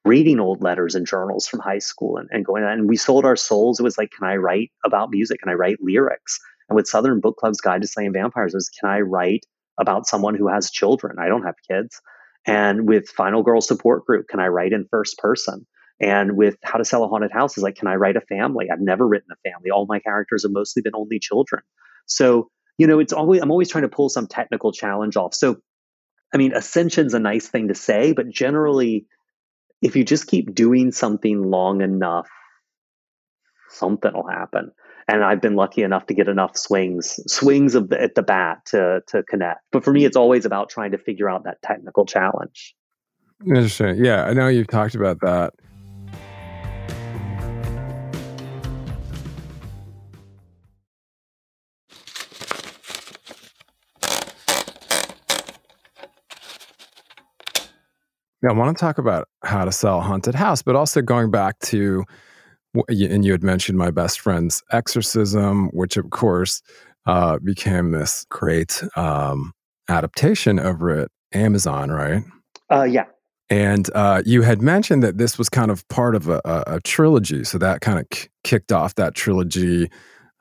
reading 0.05 0.39
old 0.39 0.61
letters 0.61 0.95
and 0.95 1.07
journals 1.07 1.47
from 1.47 1.59
high 1.59 1.79
school 1.79 2.17
and, 2.17 2.29
and 2.31 2.45
going 2.45 2.63
and 2.63 2.87
we 2.87 2.97
sold 2.97 3.25
our 3.25 3.35
souls. 3.35 3.79
It 3.79 3.83
was 3.83 3.97
like, 3.97 4.11
can 4.11 4.27
I 4.27 4.35
write 4.35 4.71
about 4.85 5.09
music? 5.11 5.41
Can 5.41 5.51
I 5.51 5.55
write 5.55 5.77
lyrics? 5.81 6.39
And 6.69 6.75
with 6.75 6.87
Southern 6.87 7.19
Book 7.19 7.37
Club's 7.37 7.61
Guide 7.61 7.81
to 7.81 7.87
Slaying 7.87 8.13
Vampires 8.13 8.53
was, 8.53 8.69
can 8.69 8.89
I 8.89 9.01
write 9.01 9.45
about 9.79 10.07
someone 10.07 10.35
who 10.35 10.47
has 10.47 10.71
children? 10.71 11.17
I 11.19 11.27
don't 11.27 11.43
have 11.43 11.55
kids. 11.69 12.01
And 12.45 12.87
with 12.87 13.09
Final 13.09 13.43
Girl 13.43 13.61
Support 13.61 14.05
Group, 14.05 14.27
can 14.27 14.39
I 14.39 14.47
write 14.47 14.73
in 14.73 14.87
first 14.89 15.17
person? 15.17 15.65
And 15.99 16.35
with 16.35 16.55
How 16.63 16.79
to 16.79 16.85
Sell 16.85 17.03
a 17.03 17.07
Haunted 17.07 17.31
House, 17.31 17.57
is 17.57 17.63
like, 17.63 17.75
can 17.75 17.87
I 17.87 17.95
write 17.95 18.15
a 18.15 18.21
family? 18.21 18.69
I've 18.71 18.81
never 18.81 19.07
written 19.07 19.29
a 19.31 19.49
family. 19.49 19.69
All 19.69 19.85
my 19.87 19.99
characters 19.99 20.43
have 20.43 20.51
mostly 20.51 20.81
been 20.81 20.95
only 20.95 21.19
children. 21.19 21.61
So, 22.07 22.49
you 22.77 22.87
know, 22.87 22.99
it's 22.99 23.13
always 23.13 23.41
I'm 23.41 23.51
always 23.51 23.69
trying 23.69 23.83
to 23.83 23.89
pull 23.89 24.09
some 24.09 24.25
technical 24.25 24.71
challenge 24.71 25.15
off. 25.15 25.35
So, 25.35 25.57
I 26.33 26.37
mean, 26.37 26.53
ascension's 26.53 27.13
a 27.13 27.19
nice 27.19 27.47
thing 27.47 27.67
to 27.67 27.75
say, 27.75 28.13
but 28.13 28.29
generally, 28.29 29.05
if 29.81 29.95
you 29.95 30.03
just 30.03 30.25
keep 30.25 30.55
doing 30.55 30.91
something 30.91 31.43
long 31.43 31.81
enough, 31.81 32.29
something 33.69 34.11
will 34.13 34.27
happen. 34.27 34.71
And 35.11 35.25
I've 35.25 35.41
been 35.41 35.55
lucky 35.55 35.83
enough 35.83 36.05
to 36.05 36.13
get 36.13 36.29
enough 36.29 36.55
swings, 36.55 37.19
swings 37.27 37.75
of 37.75 37.89
the, 37.89 38.01
at 38.01 38.15
the 38.15 38.23
bat 38.23 38.65
to 38.67 39.01
to 39.07 39.23
connect. 39.23 39.59
But 39.73 39.83
for 39.83 39.91
me, 39.91 40.05
it's 40.05 40.15
always 40.15 40.45
about 40.45 40.69
trying 40.69 40.91
to 40.91 40.97
figure 40.97 41.29
out 41.29 41.43
that 41.43 41.61
technical 41.61 42.05
challenge. 42.05 42.73
Interesting. 43.45 44.05
Yeah, 44.05 44.23
I 44.23 44.31
know 44.31 44.47
you've 44.47 44.67
talked 44.67 44.95
about 44.95 45.19
that. 45.19 45.53
Yeah, 58.41 58.49
I 58.49 58.53
want 58.53 58.77
to 58.77 58.79
talk 58.79 58.97
about 58.97 59.27
how 59.43 59.65
to 59.65 59.73
sell 59.73 59.99
a 59.99 60.01
haunted 60.01 60.35
house, 60.35 60.61
but 60.61 60.77
also 60.77 61.01
going 61.01 61.31
back 61.31 61.59
to, 61.59 62.05
and 62.87 63.25
you 63.25 63.31
had 63.31 63.43
mentioned 63.43 63.77
my 63.77 63.91
best 63.91 64.19
friend's 64.19 64.63
exorcism, 64.71 65.69
which 65.69 65.97
of 65.97 66.09
course 66.09 66.61
uh, 67.05 67.37
became 67.39 67.91
this 67.91 68.25
great 68.29 68.83
um, 68.95 69.53
adaptation 69.89 70.59
over 70.59 70.89
at 70.99 71.07
Amazon, 71.33 71.91
right? 71.91 72.23
Uh, 72.71 72.83
yeah. 72.83 73.05
And 73.49 73.89
uh, 73.93 74.21
you 74.25 74.43
had 74.43 74.61
mentioned 74.61 75.03
that 75.03 75.17
this 75.17 75.37
was 75.37 75.49
kind 75.49 75.71
of 75.71 75.85
part 75.89 76.15
of 76.15 76.29
a, 76.29 76.41
a, 76.45 76.63
a 76.75 76.79
trilogy. 76.81 77.43
So 77.43 77.57
that 77.57 77.81
kind 77.81 77.99
of 77.99 78.09
k- 78.09 78.29
kicked 78.45 78.71
off 78.71 78.95
that 78.95 79.13
trilogy 79.13 79.89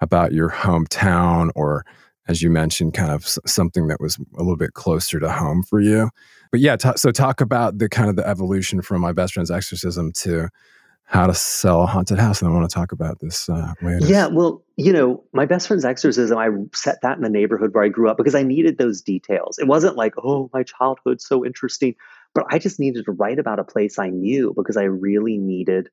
about 0.01 0.33
your 0.33 0.49
hometown, 0.49 1.51
or 1.57 1.85
as 2.29 2.41
you 2.41 2.51
mentioned, 2.51 2.95
kind 2.95 3.11
of 3.11 3.27
something 3.27 3.89
that 3.89 4.01
was 4.01 4.17
a 4.37 4.39
little 4.39 4.57
bit 4.57 4.75
closer 4.75 5.19
to 5.19 5.31
home 5.31 5.65
for 5.65 5.81
you 5.81 6.11
but 6.51 6.61
yeah, 6.61 6.77
t- 6.77 6.91
so 6.97 7.11
talk 7.11 7.41
about 7.41 7.79
the 7.79 7.89
kind 7.89 8.11
of 8.11 8.17
the 8.17 8.27
evolution 8.27 8.83
from 8.83 9.01
my 9.01 9.13
best 9.13 9.35
friend's 9.35 9.51
exorcism 9.51 10.13
to 10.13 10.49
how 11.11 11.27
to 11.27 11.35
sell 11.35 11.83
a 11.83 11.87
haunted 11.87 12.21
house, 12.21 12.41
and 12.41 12.49
I 12.49 12.55
want 12.55 12.71
to 12.71 12.73
talk 12.73 12.93
about 12.93 13.19
this. 13.19 13.49
Uh, 13.49 13.75
Yeah, 14.09 14.29
well, 14.29 14.63
you 14.77 14.93
know, 14.93 15.25
my 15.33 15.45
best 15.45 15.67
friend's 15.67 15.85
exorcism, 15.85 16.39
I 16.39 16.51
set 16.73 17.03
that 17.03 17.17
in 17.17 17.25
the 17.25 17.29
neighborhood 17.29 17.75
where 17.75 17.83
I 17.83 17.89
grew 17.89 18.09
up 18.09 18.17
because 18.17 18.37
I 18.37 18.45
needed 18.45 18.79
those 18.79 19.03
details. 19.03 19.59
It 19.59 19.67
wasn't 19.67 19.97
like, 19.97 20.15
oh, 20.23 20.49
my 20.53 20.63
childhood's 20.63 21.27
so 21.27 21.45
interesting, 21.45 21.97
but 22.33 22.45
I 22.49 22.61
just 22.61 22.79
needed 22.79 23.07
to 23.07 23.13
write 23.13 23.41
about 23.41 23.59
a 23.59 23.65
place 23.65 23.99
I 23.99 24.11
knew 24.11 24.55
because 24.57 24.77
I 24.77 24.85
really 24.85 25.37
needed. 25.37 25.89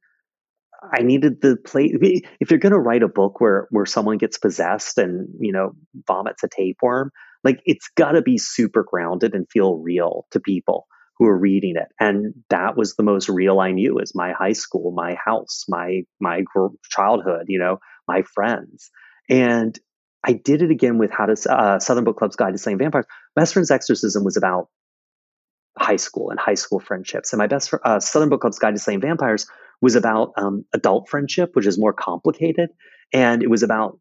I 0.93 1.01
needed 1.01 1.41
the 1.41 1.57
place. 1.57 1.93
If 2.39 2.51
you're 2.51 2.59
going 2.59 2.73
to 2.73 2.79
write 2.79 3.01
a 3.01 3.07
book 3.07 3.41
where 3.41 3.67
where 3.71 3.87
someone 3.87 4.19
gets 4.19 4.37
possessed 4.37 4.99
and 4.99 5.27
you 5.39 5.51
know 5.51 5.71
vomits 6.05 6.43
a 6.43 6.47
tapeworm, 6.47 7.09
like 7.43 7.59
it's 7.65 7.89
got 7.95 8.11
to 8.11 8.21
be 8.21 8.37
super 8.37 8.85
grounded 8.87 9.33
and 9.33 9.49
feel 9.49 9.77
real 9.77 10.27
to 10.29 10.39
people 10.39 10.85
who 11.17 11.25
are 11.25 11.37
reading 11.37 11.75
it. 11.75 11.87
And 11.99 12.33
that 12.49 12.77
was 12.77 12.95
the 12.95 13.03
most 13.03 13.29
real 13.29 13.59
i 13.59 13.71
knew 13.71 13.99
is 13.99 14.13
my 14.15 14.33
high 14.33 14.53
school 14.53 14.91
my 14.91 15.15
house 15.15 15.65
my 15.67 16.03
my 16.19 16.43
childhood 16.89 17.45
you 17.47 17.59
know 17.59 17.79
my 18.07 18.23
friends. 18.33 18.89
And 19.29 19.77
i 20.23 20.33
did 20.33 20.61
it 20.61 20.71
again 20.71 20.97
with 20.97 21.11
how 21.11 21.25
to 21.25 21.51
uh, 21.51 21.79
southern 21.79 22.03
book 22.03 22.17
club's 22.17 22.35
guide 22.35 22.51
to 22.51 22.57
slaying 22.57 22.79
vampires. 22.79 23.05
Best 23.35 23.53
friend's 23.53 23.71
exorcism 23.71 24.23
was 24.23 24.37
about 24.37 24.69
high 25.77 25.95
school 25.95 26.31
and 26.31 26.39
high 26.39 26.55
school 26.55 26.79
friendships. 26.79 27.33
And 27.33 27.37
my 27.37 27.47
best 27.47 27.73
uh, 27.83 27.99
southern 27.99 28.29
book 28.29 28.41
club's 28.41 28.59
guide 28.59 28.75
to 28.75 28.79
slaying 28.79 29.01
vampires 29.01 29.45
was 29.81 29.95
about 29.95 30.33
um, 30.37 30.65
adult 30.73 31.07
friendship 31.07 31.51
which 31.53 31.67
is 31.67 31.77
more 31.77 31.93
complicated. 31.93 32.69
And 33.13 33.43
it 33.43 33.49
was 33.49 33.63
about 33.63 33.99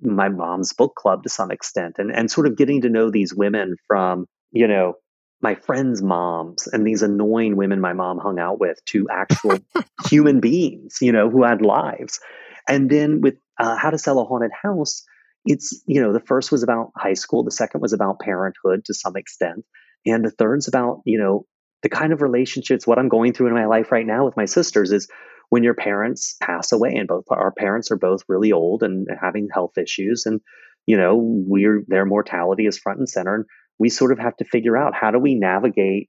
my 0.00 0.28
mom's 0.28 0.72
book 0.72 0.94
club 0.96 1.22
to 1.22 1.28
some 1.28 1.50
extent. 1.50 1.96
And, 1.98 2.10
and 2.14 2.30
sort 2.30 2.46
of 2.46 2.56
getting 2.56 2.82
to 2.82 2.88
know 2.88 3.10
these 3.10 3.32
women 3.32 3.76
from, 3.86 4.26
you 4.50 4.66
know, 4.66 4.94
my 5.42 5.56
friends' 5.56 6.00
moms 6.00 6.68
and 6.68 6.86
these 6.86 7.02
annoying 7.02 7.56
women 7.56 7.80
my 7.80 7.92
mom 7.92 8.18
hung 8.18 8.38
out 8.38 8.60
with 8.60 8.82
to 8.86 9.08
actual 9.10 9.58
human 10.08 10.40
beings, 10.40 10.98
you 11.00 11.12
know, 11.12 11.28
who 11.28 11.42
had 11.42 11.62
lives. 11.62 12.20
And 12.68 12.88
then 12.88 13.20
with 13.20 13.34
uh, 13.58 13.76
How 13.76 13.90
to 13.90 13.98
Sell 13.98 14.20
a 14.20 14.24
Haunted 14.24 14.52
House, 14.62 15.04
it's, 15.44 15.82
you 15.86 16.00
know, 16.00 16.12
the 16.12 16.20
first 16.20 16.52
was 16.52 16.62
about 16.62 16.92
high 16.96 17.14
school, 17.14 17.42
the 17.42 17.50
second 17.50 17.80
was 17.80 17.92
about 17.92 18.20
parenthood 18.20 18.84
to 18.84 18.94
some 18.94 19.16
extent, 19.16 19.64
and 20.06 20.24
the 20.24 20.30
third's 20.30 20.68
about, 20.68 21.02
you 21.04 21.18
know, 21.18 21.46
the 21.82 21.88
kind 21.88 22.12
of 22.12 22.22
relationships, 22.22 22.86
what 22.86 23.00
I'm 23.00 23.08
going 23.08 23.32
through 23.32 23.48
in 23.48 23.54
my 23.54 23.66
life 23.66 23.90
right 23.90 24.06
now 24.06 24.24
with 24.24 24.36
my 24.36 24.44
sisters 24.44 24.92
is 24.92 25.08
when 25.48 25.64
your 25.64 25.74
parents 25.74 26.36
pass 26.40 26.72
away 26.72 26.94
and 26.94 27.08
both 27.08 27.24
our 27.28 27.52
parents 27.52 27.90
are 27.90 27.98
both 27.98 28.22
really 28.28 28.52
old 28.52 28.82
and 28.82 29.06
having 29.20 29.48
health 29.52 29.76
issues 29.76 30.24
and 30.24 30.40
you 30.86 30.96
know 30.96 31.18
we're 31.20 31.82
their 31.88 32.06
mortality 32.06 32.64
is 32.64 32.78
front 32.78 32.98
and 32.98 33.08
center 33.08 33.34
and 33.34 33.44
we 33.78 33.88
sort 33.88 34.12
of 34.12 34.18
have 34.18 34.36
to 34.36 34.44
figure 34.44 34.76
out 34.76 34.94
how 34.94 35.10
do 35.10 35.18
we 35.18 35.34
navigate 35.34 36.08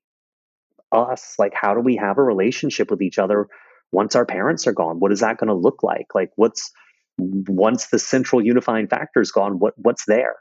us 0.92 1.36
like 1.40 1.54
how 1.54 1.74
do 1.74 1.80
we 1.80 1.96
have 1.96 2.18
a 2.18 2.24
relationship 2.24 2.92
with 2.92 3.02
each 3.02 3.18
other 3.18 3.48
once 3.92 4.16
our 4.16 4.26
parents 4.26 4.68
are 4.68 4.74
gone 4.74 5.00
what 5.00 5.12
is 5.12 5.22
that 5.22 5.38
going 5.38 5.48
to 5.48 5.54
look 5.54 5.82
like 5.82 6.08
like 6.14 6.30
what's 6.36 6.72
once 7.18 7.88
the 7.88 8.00
central 8.00 8.44
unifying 8.44 8.88
factor 8.88 9.22
is 9.22 9.32
gone 9.32 9.60
what 9.60 9.74
what's 9.78 10.06
there 10.06 10.36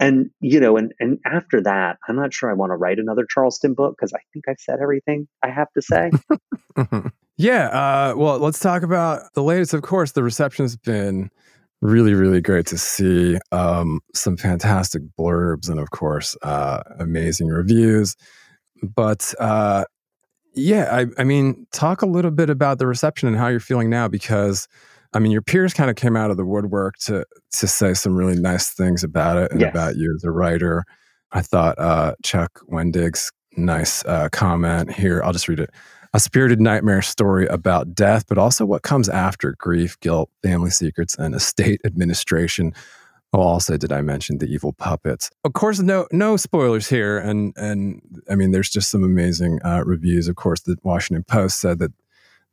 and 0.00 0.30
you 0.40 0.60
know 0.60 0.76
and 0.76 0.92
and 0.98 1.18
after 1.26 1.60
that 1.60 1.98
i'm 2.08 2.16
not 2.16 2.32
sure 2.32 2.50
i 2.50 2.54
want 2.54 2.70
to 2.70 2.76
write 2.76 2.98
another 2.98 3.26
charleston 3.28 3.74
book 3.74 3.94
because 3.98 4.14
i 4.14 4.20
think 4.32 4.46
i've 4.48 4.60
said 4.60 4.78
everything 4.80 5.28
i 5.42 5.50
have 5.50 5.70
to 5.72 5.82
say 5.82 6.10
Yeah. 7.38 7.68
Uh, 7.68 8.14
well, 8.16 8.38
let's 8.40 8.58
talk 8.58 8.82
about 8.82 9.32
the 9.34 9.42
latest. 9.42 9.72
Of 9.72 9.82
course, 9.82 10.12
the 10.12 10.24
reception 10.24 10.64
has 10.64 10.76
been 10.76 11.30
really, 11.80 12.14
really 12.14 12.40
great 12.40 12.66
to 12.66 12.78
see. 12.78 13.38
Um, 13.52 14.00
some 14.14 14.36
fantastic 14.36 15.02
blurbs 15.18 15.68
and, 15.68 15.78
of 15.78 15.90
course, 15.90 16.36
uh, 16.42 16.82
amazing 16.98 17.48
reviews. 17.48 18.16
But 18.82 19.34
uh, 19.38 19.84
yeah, 20.54 20.88
I, 20.92 21.06
I 21.20 21.24
mean, 21.24 21.66
talk 21.72 22.02
a 22.02 22.06
little 22.06 22.30
bit 22.30 22.50
about 22.50 22.78
the 22.78 22.86
reception 22.86 23.28
and 23.28 23.36
how 23.36 23.48
you're 23.48 23.60
feeling 23.60 23.90
now 23.90 24.08
because. 24.08 24.68
I 25.14 25.20
mean, 25.20 25.32
your 25.32 25.40
peers 25.40 25.72
kind 25.72 25.88
of 25.88 25.96
came 25.96 26.18
out 26.18 26.30
of 26.30 26.36
the 26.36 26.44
woodwork 26.44 26.98
to 27.06 27.24
to 27.52 27.66
say 27.66 27.94
some 27.94 28.14
really 28.14 28.38
nice 28.38 28.68
things 28.68 29.02
about 29.02 29.38
it 29.38 29.50
and 29.50 29.62
yes. 29.62 29.70
about 29.70 29.96
you 29.96 30.14
as 30.14 30.22
a 30.22 30.30
writer. 30.30 30.84
I 31.32 31.40
thought 31.40 31.78
uh, 31.78 32.14
Chuck 32.22 32.60
Wendig's 32.70 33.32
nice 33.56 34.04
uh, 34.04 34.28
comment 34.30 34.92
here. 34.92 35.22
I'll 35.22 35.32
just 35.32 35.48
read 35.48 35.60
it 35.60 35.70
a 36.14 36.20
spirited 36.20 36.60
nightmare 36.60 37.02
story 37.02 37.46
about 37.46 37.94
death, 37.94 38.24
but 38.26 38.38
also 38.38 38.64
what 38.64 38.82
comes 38.82 39.08
after 39.08 39.54
grief, 39.58 39.98
guilt, 40.00 40.30
family 40.42 40.70
secrets, 40.70 41.14
and 41.16 41.34
estate 41.34 41.80
administration. 41.84 42.74
Oh, 43.32 43.40
also, 43.40 43.76
did 43.76 43.92
I 43.92 44.00
mention 44.00 44.38
the 44.38 44.46
evil 44.46 44.72
puppets? 44.72 45.30
Of 45.44 45.52
course, 45.52 45.80
no 45.80 46.06
no 46.10 46.36
spoilers 46.38 46.88
here, 46.88 47.18
and 47.18 47.52
and 47.56 48.00
I 48.30 48.36
mean, 48.36 48.52
there's 48.52 48.70
just 48.70 48.90
some 48.90 49.04
amazing 49.04 49.60
uh, 49.62 49.82
reviews. 49.84 50.28
Of 50.28 50.36
course, 50.36 50.62
the 50.62 50.76
Washington 50.82 51.24
Post 51.24 51.60
said 51.60 51.78
that 51.80 51.92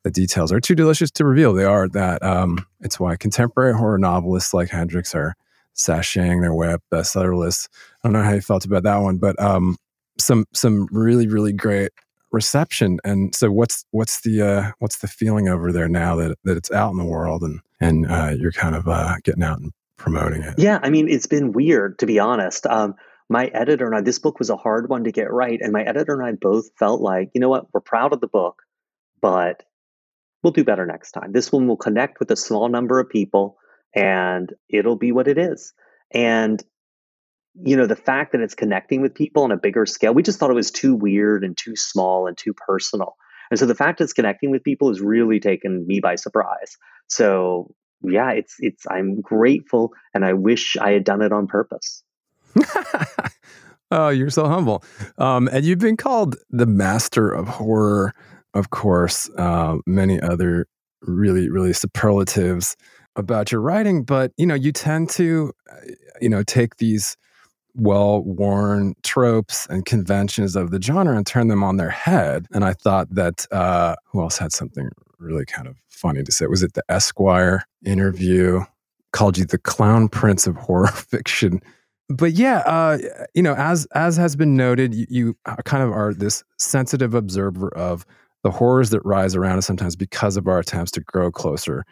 the 0.04 0.12
details 0.12 0.52
are 0.52 0.60
too 0.60 0.76
delicious 0.76 1.10
to 1.12 1.26
reveal. 1.26 1.54
They 1.54 1.64
are 1.64 1.88
that. 1.90 2.22
Um, 2.24 2.66
it's 2.82 3.00
why 3.00 3.16
contemporary 3.16 3.74
horror 3.74 3.98
novelists 3.98 4.54
like 4.54 4.70
Hendrix 4.70 5.16
are 5.16 5.36
sashaying 5.76 6.42
their 6.42 6.54
way 6.54 6.74
up 6.74 6.84
bestseller 6.92 7.38
lists. 7.38 7.70
I 8.04 8.08
don't 8.08 8.14
know 8.14 8.24
how 8.24 8.34
you 8.34 8.42
felt 8.42 8.66
about 8.66 8.84
that 8.84 8.98
one, 8.98 9.18
but 9.18 9.42
um, 9.42 9.78
some 10.20 10.46
some 10.54 10.88
really 10.92 11.28
really 11.28 11.54
great 11.54 11.92
reception. 12.36 13.00
And 13.04 13.34
so, 13.34 13.50
what's 13.50 13.86
what's 13.92 14.22
the 14.22 14.42
uh, 14.42 14.72
what's 14.80 14.98
the 14.98 15.08
feeling 15.08 15.48
over 15.48 15.72
there 15.72 15.88
now 15.88 16.16
that 16.18 16.38
that 16.44 16.58
it's 16.58 16.72
out 16.72 16.92
in 16.92 16.98
the 16.98 17.06
world 17.06 17.42
and 17.42 17.62
and 17.80 18.06
uh, 18.06 18.36
you're 18.38 18.52
kind 18.52 18.76
of 18.76 18.88
uh, 18.88 19.16
getting 19.24 19.44
out 19.44 19.60
and 19.60 19.72
promoting 19.98 20.44
it? 20.44 20.54
Yeah, 20.58 20.80
I 20.84 20.90
mean, 20.92 21.10
it's 21.10 21.26
been 21.26 21.54
weird 21.54 21.98
to 22.00 22.06
be 22.06 22.20
honest. 22.20 22.68
Um, 22.68 22.94
my 23.28 23.48
editor 23.48 23.88
and 23.88 23.96
I, 23.96 24.02
this 24.02 24.20
book 24.20 24.38
was 24.38 24.52
a 24.52 24.58
hard 24.58 24.88
one 24.90 25.06
to 25.06 25.12
get 25.12 25.32
right, 25.32 25.60
and 25.60 25.74
my 25.74 25.82
editor 25.82 26.14
and 26.14 26.24
I 26.24 26.34
both 26.34 26.70
felt 26.78 27.02
like, 27.02 27.32
you 27.34 27.42
know 27.42 27.50
what, 27.50 27.74
we're 27.74 27.82
proud 27.82 28.14
of 28.14 28.22
the 28.22 28.28
book, 28.28 28.62
but 29.20 29.64
we'll 30.44 30.54
do 30.54 30.64
better 30.64 30.86
next 30.86 31.14
time. 31.14 31.32
This 31.32 31.52
one 31.52 31.68
will 31.68 31.78
connect 31.78 32.20
with 32.20 32.30
a 32.30 32.36
small 32.36 32.70
number 32.70 33.00
of 33.00 33.10
people, 33.10 33.58
and 33.96 34.54
it'll 34.70 34.98
be 34.98 35.12
what 35.12 35.28
it 35.28 35.40
is. 35.40 35.74
And 36.12 36.64
you 37.64 37.76
know 37.76 37.86
the 37.86 37.96
fact 37.96 38.32
that 38.34 38.42
it's 38.42 38.56
connecting 38.56 39.02
with 39.02 39.14
people 39.14 39.44
on 39.44 39.52
a 39.52 39.58
bigger 39.58 39.86
scale 39.86 40.14
we 40.14 40.24
just 40.24 40.40
thought 40.40 40.50
it 40.50 40.56
was 40.56 40.72
too 40.72 40.96
weird 40.96 41.44
and 41.44 41.58
too 41.58 41.76
small 41.76 42.28
and 42.28 42.38
too 42.38 42.54
personal 42.54 43.16
And 43.50 43.60
so 43.60 43.66
the 43.66 43.76
fact 43.76 44.02
it's 44.02 44.14
connecting 44.14 44.52
with 44.52 44.64
people 44.64 44.90
has 44.90 45.02
really 45.02 45.40
taken 45.40 45.86
me 45.86 46.00
by 46.00 46.16
surprise. 46.16 46.78
So 47.08 47.74
yeah, 48.02 48.32
it's 48.32 48.56
it's 48.60 48.86
I'm 48.90 49.22
grateful 49.22 49.94
and 50.14 50.26
I 50.26 50.34
wish 50.34 50.78
I 50.78 50.92
had 50.92 51.04
done 51.04 51.22
it 51.22 51.32
on 51.32 51.48
purpose. 51.48 52.04
oh, 53.92 54.10
you're 54.10 54.30
so 54.30 54.48
humble. 54.48 54.84
Um, 55.18 55.50
and 55.52 55.66
you've 55.66 55.80
been 55.80 55.98
called 55.98 56.36
the 56.50 56.66
master 56.66 57.30
of 57.30 57.48
horror, 57.48 58.14
of 58.54 58.70
course, 58.70 59.30
uh, 59.38 59.78
many 59.86 60.20
other 60.22 60.68
really, 61.02 61.50
really 61.50 61.74
superlatives 61.74 62.76
about 63.16 63.52
your 63.52 63.62
writing, 63.62 64.04
but 64.04 64.32
you 64.38 64.46
know, 64.46 64.56
you 64.56 64.72
tend 64.72 65.10
to, 65.10 65.54
uh, 65.72 65.92
you 66.20 66.30
know, 66.30 66.44
take 66.44 66.78
these 66.78 67.16
well-worn 67.76 68.96
tropes 69.04 69.68
and 69.70 69.86
conventions 69.86 70.56
of 70.56 70.72
the 70.72 70.82
genre 70.82 71.16
and 71.16 71.28
turn 71.28 71.48
them 71.48 71.64
on 71.64 71.78
their 71.78 71.90
head. 71.90 72.48
And 72.52 72.64
I 72.64 72.74
thought 72.74 73.14
that 73.14 73.46
uh, 73.52 73.96
who 74.06 74.22
else 74.22 74.38
had 74.38 74.52
something 74.52 74.90
really 75.20 75.46
kind 75.46 75.68
of 75.68 75.76
funny 75.90 76.24
to 76.24 76.32
say? 76.32 76.48
Was 76.48 76.64
it 76.64 76.74
the 76.74 76.84
Esquire 76.90 77.64
interview? 77.84 78.62
Called 79.12 79.38
you 79.38 79.46
the 79.46 79.58
clown 79.58 80.10
prince 80.10 80.46
of 80.48 80.56
horror 80.56 80.88
fiction. 80.92 81.62
But 82.10 82.34
yeah, 82.34 82.60
uh, 82.60 82.98
you 83.34 83.42
know, 83.42 83.56
as 83.56 83.88
as 83.96 84.16
has 84.18 84.36
been 84.36 84.56
noted, 84.56 84.94
you, 84.94 85.06
you 85.10 85.38
kind 85.64 85.82
of 85.82 85.92
are 85.92 86.14
this 86.14 86.44
sensitive 86.60 87.14
observer 87.16 87.70
of 87.70 88.06
the 88.44 88.52
horrors 88.52 88.92
that 88.92 89.04
rise 89.04 89.36
around 89.36 89.58
us 89.58 89.66
sometimes 89.66 89.96
because 89.96 90.38
of 90.38 90.48
our 90.48 90.60
attempts 90.60 90.92
to 90.92 91.02
grow 91.02 91.32
closer 91.32 91.84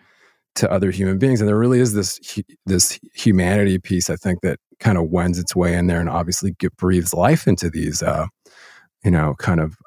to 0.56 0.72
other 0.72 0.92
human 0.92 1.18
beings 1.18 1.42
and 1.42 1.48
there 1.48 1.58
really 1.58 1.80
is 1.80 1.94
this 1.94 2.20
this 2.66 3.00
humanity 3.14 3.80
piece 3.80 4.10
i 4.10 4.16
think 4.16 4.42
that 4.42 4.60
kind 4.80 4.98
of 4.98 5.10
wends 5.10 5.40
its 5.40 5.56
way 5.56 5.76
in 5.76 5.88
there 5.88 6.00
and 6.00 6.10
obviously 6.10 6.52
get, 6.60 6.76
breathes 6.78 7.14
life 7.14 7.48
into 7.48 7.70
these 7.70 8.04
uh, 8.04 8.28
you 9.04 9.12
know 9.12 9.34
kind 9.40 9.60
of 9.60 9.78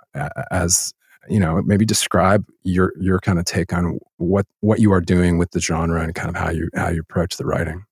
as 0.51 0.93
you 1.29 1.39
know 1.39 1.61
maybe 1.63 1.85
describe 1.85 2.45
your 2.63 2.93
your 2.99 3.19
kind 3.21 3.39
of 3.39 3.45
take 3.45 3.73
on 3.73 3.99
what 4.17 4.47
what 4.61 4.81
you 4.81 4.93
are 4.93 5.01
doing 5.01 5.39
with 5.39 5.51
the 5.51 5.61
genre 5.61 6.03
and 6.03 6.15
kind 6.15 6.29
of 6.29 6.37
how 6.37 6.51
you 6.51 6.69
how 6.75 6.89
you 6.89 7.01
approach 7.01 7.37
the 7.37 7.45
writing 7.45 7.85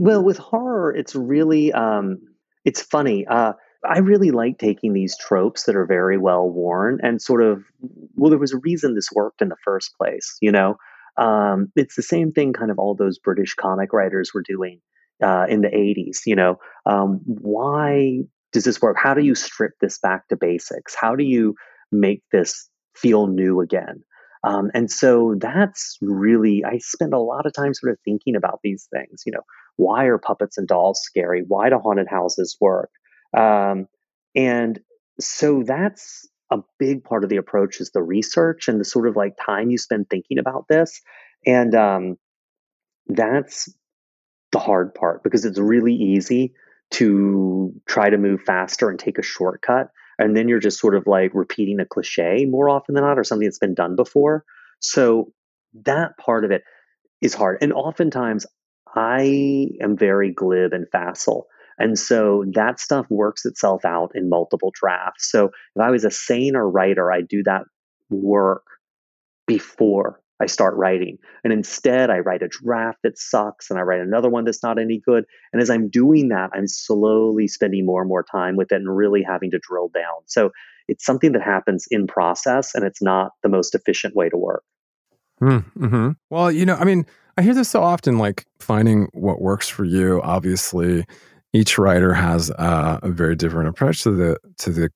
well 0.00 0.22
with 0.22 0.38
horror 0.38 0.94
it's 0.94 1.14
really 1.14 1.72
um 1.72 2.18
it's 2.64 2.80
funny 2.80 3.26
uh 3.26 3.52
I 3.88 3.98
really 3.98 4.30
like 4.30 4.58
taking 4.58 4.92
these 4.92 5.16
tropes 5.16 5.64
that 5.64 5.76
are 5.76 5.86
very 5.86 6.18
well 6.18 6.48
worn 6.48 6.98
and 7.02 7.20
sort 7.22 7.42
of, 7.42 7.64
well, 8.16 8.30
there 8.30 8.38
was 8.38 8.52
a 8.52 8.58
reason 8.58 8.94
this 8.94 9.12
worked 9.12 9.42
in 9.42 9.48
the 9.48 9.56
first 9.64 9.96
place, 9.96 10.36
you 10.40 10.50
know? 10.50 10.76
Um, 11.18 11.72
it's 11.76 11.96
the 11.96 12.02
same 12.02 12.32
thing 12.32 12.52
kind 12.52 12.70
of 12.70 12.78
all 12.78 12.94
those 12.94 13.18
British 13.18 13.54
comic 13.54 13.92
writers 13.92 14.32
were 14.34 14.42
doing 14.46 14.80
uh, 15.22 15.46
in 15.48 15.62
the 15.62 15.68
80s. 15.68 16.20
You 16.26 16.36
know, 16.36 16.56
um, 16.84 17.20
why 17.24 18.20
does 18.52 18.64
this 18.64 18.80
work? 18.80 18.96
How 18.98 19.14
do 19.14 19.22
you 19.22 19.34
strip 19.34 19.72
this 19.80 19.98
back 19.98 20.28
to 20.28 20.36
basics? 20.36 20.94
How 20.98 21.16
do 21.16 21.24
you 21.24 21.54
make 21.90 22.22
this 22.32 22.68
feel 22.94 23.26
new 23.26 23.60
again? 23.60 24.02
Um, 24.44 24.70
and 24.74 24.90
so 24.90 25.34
that's 25.38 25.98
really, 26.00 26.64
I 26.64 26.78
spend 26.78 27.12
a 27.12 27.18
lot 27.18 27.46
of 27.46 27.52
time 27.52 27.74
sort 27.74 27.92
of 27.92 27.98
thinking 28.04 28.36
about 28.36 28.60
these 28.62 28.86
things. 28.92 29.22
You 29.26 29.32
know, 29.32 29.42
why 29.76 30.04
are 30.04 30.18
puppets 30.18 30.56
and 30.56 30.68
dolls 30.68 31.00
scary? 31.02 31.42
Why 31.46 31.68
do 31.68 31.78
haunted 31.78 32.06
houses 32.08 32.56
work? 32.60 32.90
Um, 33.36 33.88
and 34.34 34.78
so 35.18 35.62
that's 35.64 36.28
a 36.50 36.58
big 36.78 37.04
part 37.04 37.24
of 37.24 37.30
the 37.30 37.36
approach 37.36 37.80
is 37.80 37.90
the 37.90 38.02
research 38.02 38.68
and 38.68 38.80
the 38.80 38.84
sort 38.84 39.08
of 39.08 39.16
like 39.16 39.36
time 39.44 39.70
you 39.70 39.78
spend 39.78 40.08
thinking 40.08 40.38
about 40.38 40.66
this. 40.68 41.00
And 41.44 41.74
um, 41.74 42.18
that's 43.06 43.68
the 44.52 44.58
hard 44.58 44.94
part 44.94 45.22
because 45.22 45.44
it's 45.44 45.58
really 45.58 45.94
easy 45.94 46.54
to 46.92 47.72
try 47.86 48.10
to 48.10 48.18
move 48.18 48.42
faster 48.42 48.88
and 48.88 48.98
take 48.98 49.18
a 49.18 49.22
shortcut. 49.22 49.90
And 50.18 50.36
then 50.36 50.48
you're 50.48 50.60
just 50.60 50.78
sort 50.78 50.94
of 50.94 51.06
like 51.06 51.32
repeating 51.34 51.80
a 51.80 51.84
cliche 51.84 52.46
more 52.46 52.70
often 52.70 52.94
than 52.94 53.04
not 53.04 53.18
or 53.18 53.24
something 53.24 53.46
that's 53.46 53.58
been 53.58 53.74
done 53.74 53.96
before. 53.96 54.44
So 54.80 55.32
that 55.84 56.16
part 56.16 56.44
of 56.44 56.52
it 56.52 56.62
is 57.20 57.34
hard. 57.34 57.58
And 57.60 57.72
oftentimes 57.72 58.46
I 58.94 59.70
am 59.80 59.96
very 59.96 60.32
glib 60.32 60.72
and 60.72 60.86
facile. 60.90 61.48
And 61.78 61.98
so 61.98 62.44
that 62.54 62.80
stuff 62.80 63.06
works 63.10 63.44
itself 63.44 63.84
out 63.84 64.12
in 64.14 64.28
multiple 64.28 64.72
drafts. 64.74 65.30
So 65.30 65.46
if 65.46 65.82
I 65.82 65.90
was 65.90 66.04
a 66.04 66.10
saner 66.10 66.68
writer, 66.68 67.12
I'd 67.12 67.28
do 67.28 67.42
that 67.44 67.64
work 68.08 68.64
before 69.46 70.20
I 70.40 70.46
start 70.46 70.74
writing. 70.76 71.18
And 71.44 71.52
instead, 71.52 72.10
I 72.10 72.18
write 72.18 72.42
a 72.42 72.48
draft 72.48 72.98
that 73.02 73.18
sucks 73.18 73.70
and 73.70 73.78
I 73.78 73.82
write 73.82 74.00
another 74.00 74.28
one 74.28 74.44
that's 74.44 74.62
not 74.62 74.78
any 74.78 74.98
good. 74.98 75.24
And 75.52 75.62
as 75.62 75.70
I'm 75.70 75.88
doing 75.88 76.28
that, 76.28 76.50
I'm 76.52 76.68
slowly 76.68 77.48
spending 77.48 77.86
more 77.86 78.02
and 78.02 78.08
more 78.08 78.24
time 78.24 78.56
with 78.56 78.72
it 78.72 78.76
and 78.76 78.94
really 78.94 79.22
having 79.22 79.50
to 79.52 79.58
drill 79.58 79.88
down. 79.88 80.22
So 80.26 80.50
it's 80.88 81.04
something 81.04 81.32
that 81.32 81.42
happens 81.42 81.86
in 81.90 82.06
process 82.06 82.74
and 82.74 82.84
it's 82.84 83.02
not 83.02 83.32
the 83.42 83.48
most 83.48 83.74
efficient 83.74 84.14
way 84.14 84.28
to 84.28 84.36
work. 84.36 84.62
Hmm, 85.38 85.58
mm-hmm. 85.78 86.10
Well, 86.30 86.50
you 86.50 86.66
know, 86.66 86.76
I 86.76 86.84
mean, 86.84 87.06
I 87.38 87.42
hear 87.42 87.54
this 87.54 87.68
so 87.68 87.82
often 87.82 88.18
like 88.18 88.46
finding 88.58 89.08
what 89.12 89.40
works 89.40 89.68
for 89.68 89.84
you. 89.84 90.20
Obviously, 90.22 91.04
each 91.56 91.78
writer 91.78 92.12
has 92.12 92.50
uh, 92.52 93.00
a 93.02 93.10
very 93.10 93.34
different 93.34 93.68
approach 93.68 94.02
to 94.02 94.10
the 94.10 94.38
to 94.58 94.70
the 94.70 94.90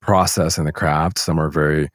process 0.00 0.56
and 0.58 0.66
the 0.66 0.72
craft. 0.72 1.18
Some 1.18 1.40
are 1.40 1.50
very 1.50 1.88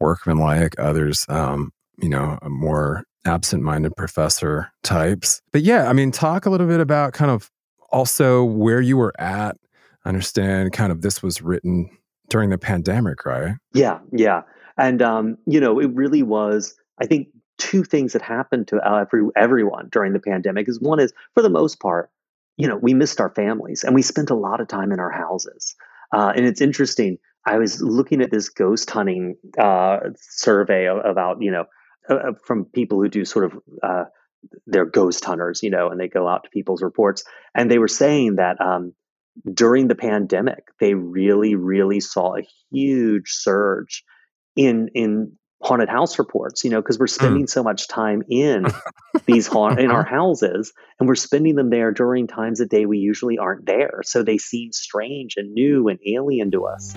workmanlike, 0.00 0.74
others, 0.78 1.26
um, 1.28 1.70
you 2.00 2.08
know, 2.08 2.38
more 2.48 3.04
absent-minded 3.24 3.96
professor 3.96 4.70
types. 4.82 5.42
But 5.52 5.62
yeah, 5.62 5.88
I 5.88 5.92
mean, 5.92 6.12
talk 6.12 6.46
a 6.46 6.50
little 6.50 6.68
bit 6.68 6.80
about 6.80 7.12
kind 7.12 7.30
of 7.30 7.50
also 7.90 8.44
where 8.44 8.80
you 8.80 8.96
were 8.96 9.12
at. 9.20 9.56
I 10.04 10.08
understand 10.08 10.72
kind 10.72 10.92
of 10.92 11.02
this 11.02 11.22
was 11.22 11.42
written 11.42 11.90
during 12.30 12.50
the 12.50 12.58
pandemic, 12.58 13.26
right? 13.26 13.56
Yeah, 13.74 13.98
yeah, 14.12 14.42
and 14.78 15.02
um, 15.02 15.36
you 15.46 15.60
know, 15.60 15.78
it 15.78 15.90
really 15.94 16.22
was. 16.22 16.74
I 17.00 17.06
think 17.06 17.28
two 17.58 17.84
things 17.84 18.12
that 18.12 18.22
happened 18.22 18.68
to 18.68 18.80
every 18.86 19.22
everyone 19.36 19.88
during 19.90 20.12
the 20.12 20.20
pandemic 20.20 20.68
is 20.68 20.80
one 20.80 21.00
is 21.00 21.12
for 21.34 21.42
the 21.42 21.50
most 21.50 21.80
part 21.80 22.10
you 22.58 22.68
know, 22.68 22.76
we 22.76 22.92
missed 22.92 23.20
our 23.20 23.30
families 23.30 23.84
and 23.84 23.94
we 23.94 24.02
spent 24.02 24.30
a 24.30 24.34
lot 24.34 24.60
of 24.60 24.68
time 24.68 24.92
in 24.92 25.00
our 25.00 25.12
houses. 25.12 25.76
Uh, 26.12 26.32
and 26.34 26.44
it's 26.44 26.60
interesting. 26.60 27.18
I 27.46 27.56
was 27.58 27.80
looking 27.80 28.20
at 28.20 28.30
this 28.30 28.50
ghost 28.50 28.90
hunting 28.90 29.36
uh, 29.58 29.98
survey 30.16 30.86
about, 30.86 31.40
you 31.40 31.52
know, 31.52 31.64
uh, 32.10 32.14
uh, 32.14 32.32
from 32.44 32.64
people 32.66 33.00
who 33.00 33.08
do 33.08 33.24
sort 33.24 33.46
of, 33.46 33.52
uh, 33.82 34.04
they're 34.66 34.84
ghost 34.84 35.24
hunters, 35.24 35.62
you 35.62 35.70
know, 35.70 35.88
and 35.88 36.00
they 36.00 36.08
go 36.08 36.26
out 36.26 36.44
to 36.44 36.50
people's 36.50 36.82
reports. 36.82 37.24
And 37.54 37.70
they 37.70 37.78
were 37.78 37.88
saying 37.88 38.36
that 38.36 38.60
um, 38.60 38.92
during 39.52 39.86
the 39.86 39.94
pandemic, 39.94 40.64
they 40.80 40.94
really, 40.94 41.54
really 41.54 42.00
saw 42.00 42.36
a 42.36 42.46
huge 42.70 43.30
surge 43.30 44.04
in 44.56 44.88
in 44.94 45.37
haunted 45.60 45.88
house 45.88 46.18
reports, 46.18 46.62
you 46.64 46.70
know, 46.70 46.80
because 46.80 46.98
we're 46.98 47.06
spending 47.06 47.44
mm. 47.44 47.50
so 47.50 47.62
much 47.62 47.88
time 47.88 48.22
in 48.28 48.66
these 49.26 49.46
haunt 49.46 49.80
in 49.80 49.90
our 49.90 50.04
houses 50.04 50.72
and 50.98 51.08
we're 51.08 51.16
spending 51.16 51.56
them 51.56 51.70
there 51.70 51.90
during 51.90 52.26
times 52.26 52.60
of 52.60 52.68
day 52.68 52.86
we 52.86 52.98
usually 52.98 53.38
aren't 53.38 53.66
there. 53.66 54.00
So 54.04 54.22
they 54.22 54.38
seem 54.38 54.72
strange 54.72 55.34
and 55.36 55.52
new 55.52 55.88
and 55.88 55.98
alien 56.06 56.50
to 56.52 56.66
us. 56.66 56.94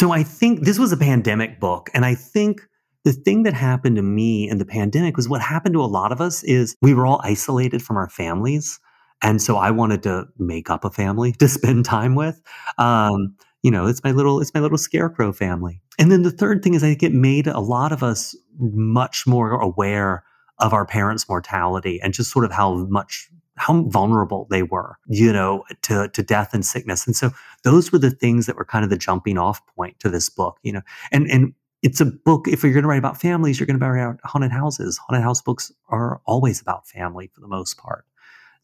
So 0.00 0.12
I 0.12 0.22
think 0.22 0.60
this 0.64 0.78
was 0.78 0.92
a 0.92 0.96
pandemic 0.96 1.60
book, 1.60 1.90
and 1.92 2.06
I 2.06 2.14
think 2.14 2.62
the 3.04 3.12
thing 3.12 3.44
that 3.44 3.54
happened 3.54 3.96
to 3.96 4.02
me 4.02 4.48
in 4.48 4.58
the 4.58 4.64
pandemic 4.64 5.16
was 5.16 5.28
what 5.28 5.40
happened 5.40 5.74
to 5.74 5.82
a 5.82 5.86
lot 5.86 6.12
of 6.12 6.20
us 6.20 6.42
is 6.44 6.76
we 6.82 6.94
were 6.94 7.06
all 7.06 7.20
isolated 7.24 7.82
from 7.82 7.96
our 7.96 8.08
families. 8.08 8.78
And 9.22 9.40
so 9.40 9.56
I 9.56 9.70
wanted 9.70 10.02
to 10.04 10.26
make 10.38 10.70
up 10.70 10.84
a 10.84 10.90
family 10.90 11.32
to 11.38 11.48
spend 11.48 11.84
time 11.84 12.14
with. 12.14 12.40
Um, 12.78 13.34
you 13.62 13.70
know, 13.70 13.86
it's 13.86 14.02
my 14.02 14.10
little, 14.10 14.40
it's 14.40 14.54
my 14.54 14.60
little 14.60 14.78
scarecrow 14.78 15.32
family. 15.32 15.82
And 15.98 16.10
then 16.10 16.22
the 16.22 16.30
third 16.30 16.62
thing 16.62 16.74
is 16.74 16.82
I 16.82 16.88
think 16.88 17.02
it 17.02 17.12
made 17.12 17.46
a 17.46 17.60
lot 17.60 17.92
of 17.92 18.02
us 18.02 18.34
much 18.58 19.26
more 19.26 19.52
aware 19.52 20.24
of 20.58 20.72
our 20.72 20.86
parents' 20.86 21.28
mortality 21.28 22.00
and 22.02 22.14
just 22.14 22.30
sort 22.30 22.44
of 22.44 22.52
how 22.52 22.86
much 22.86 23.30
how 23.56 23.82
vulnerable 23.82 24.46
they 24.50 24.62
were, 24.62 24.96
you 25.06 25.30
know, 25.30 25.64
to, 25.82 26.08
to 26.14 26.22
death 26.22 26.54
and 26.54 26.64
sickness. 26.64 27.06
And 27.06 27.14
so 27.14 27.30
those 27.62 27.92
were 27.92 27.98
the 27.98 28.10
things 28.10 28.46
that 28.46 28.56
were 28.56 28.64
kind 28.64 28.84
of 28.84 28.90
the 28.90 28.96
jumping 28.96 29.36
off 29.36 29.60
point 29.76 30.00
to 30.00 30.08
this 30.08 30.30
book, 30.30 30.56
you 30.62 30.72
know. 30.72 30.80
And 31.12 31.30
and 31.30 31.52
it's 31.82 32.00
a 32.00 32.06
book. 32.06 32.46
If 32.46 32.62
you're 32.62 32.72
going 32.72 32.82
to 32.82 32.88
write 32.88 32.98
about 32.98 33.20
families, 33.20 33.58
you're 33.58 33.66
going 33.66 33.78
to 33.78 33.86
write 33.86 34.02
about 34.02 34.20
haunted 34.24 34.52
houses. 34.52 34.98
Haunted 34.98 35.22
house 35.22 35.40
books 35.40 35.72
are 35.88 36.20
always 36.26 36.60
about 36.60 36.86
family 36.86 37.30
for 37.32 37.40
the 37.40 37.48
most 37.48 37.78
part. 37.78 38.04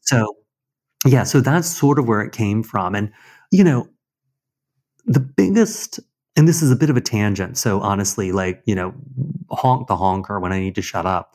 So, 0.01 0.37
yeah, 1.05 1.25
so 1.25 1.41
that's 1.41 1.69
sort 1.69 1.99
of 1.99 2.07
where 2.07 2.21
it 2.21 2.33
came 2.33 2.63
from. 2.63 2.95
And, 2.95 3.13
you 3.51 3.65
know, 3.65 3.89
the 5.07 5.21
biggest, 5.21 6.01
and 6.37 6.47
this 6.47 6.63
is 6.63 6.71
a 6.71 6.77
bit 6.77 6.91
of 6.91 6.97
a 6.97 7.01
tangent. 7.01 7.57
So, 7.57 7.81
honestly, 7.81 8.33
like, 8.33 8.63
you 8.67 8.75
know, 8.75 8.95
honk 9.51 9.89
the 9.89 9.97
honker 9.97 10.39
when 10.41 10.53
I 10.53 10.59
need 10.59 10.75
to 10.75 10.83
shut 10.83 11.07
up. 11.07 11.35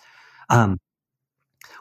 Um, 0.50 0.80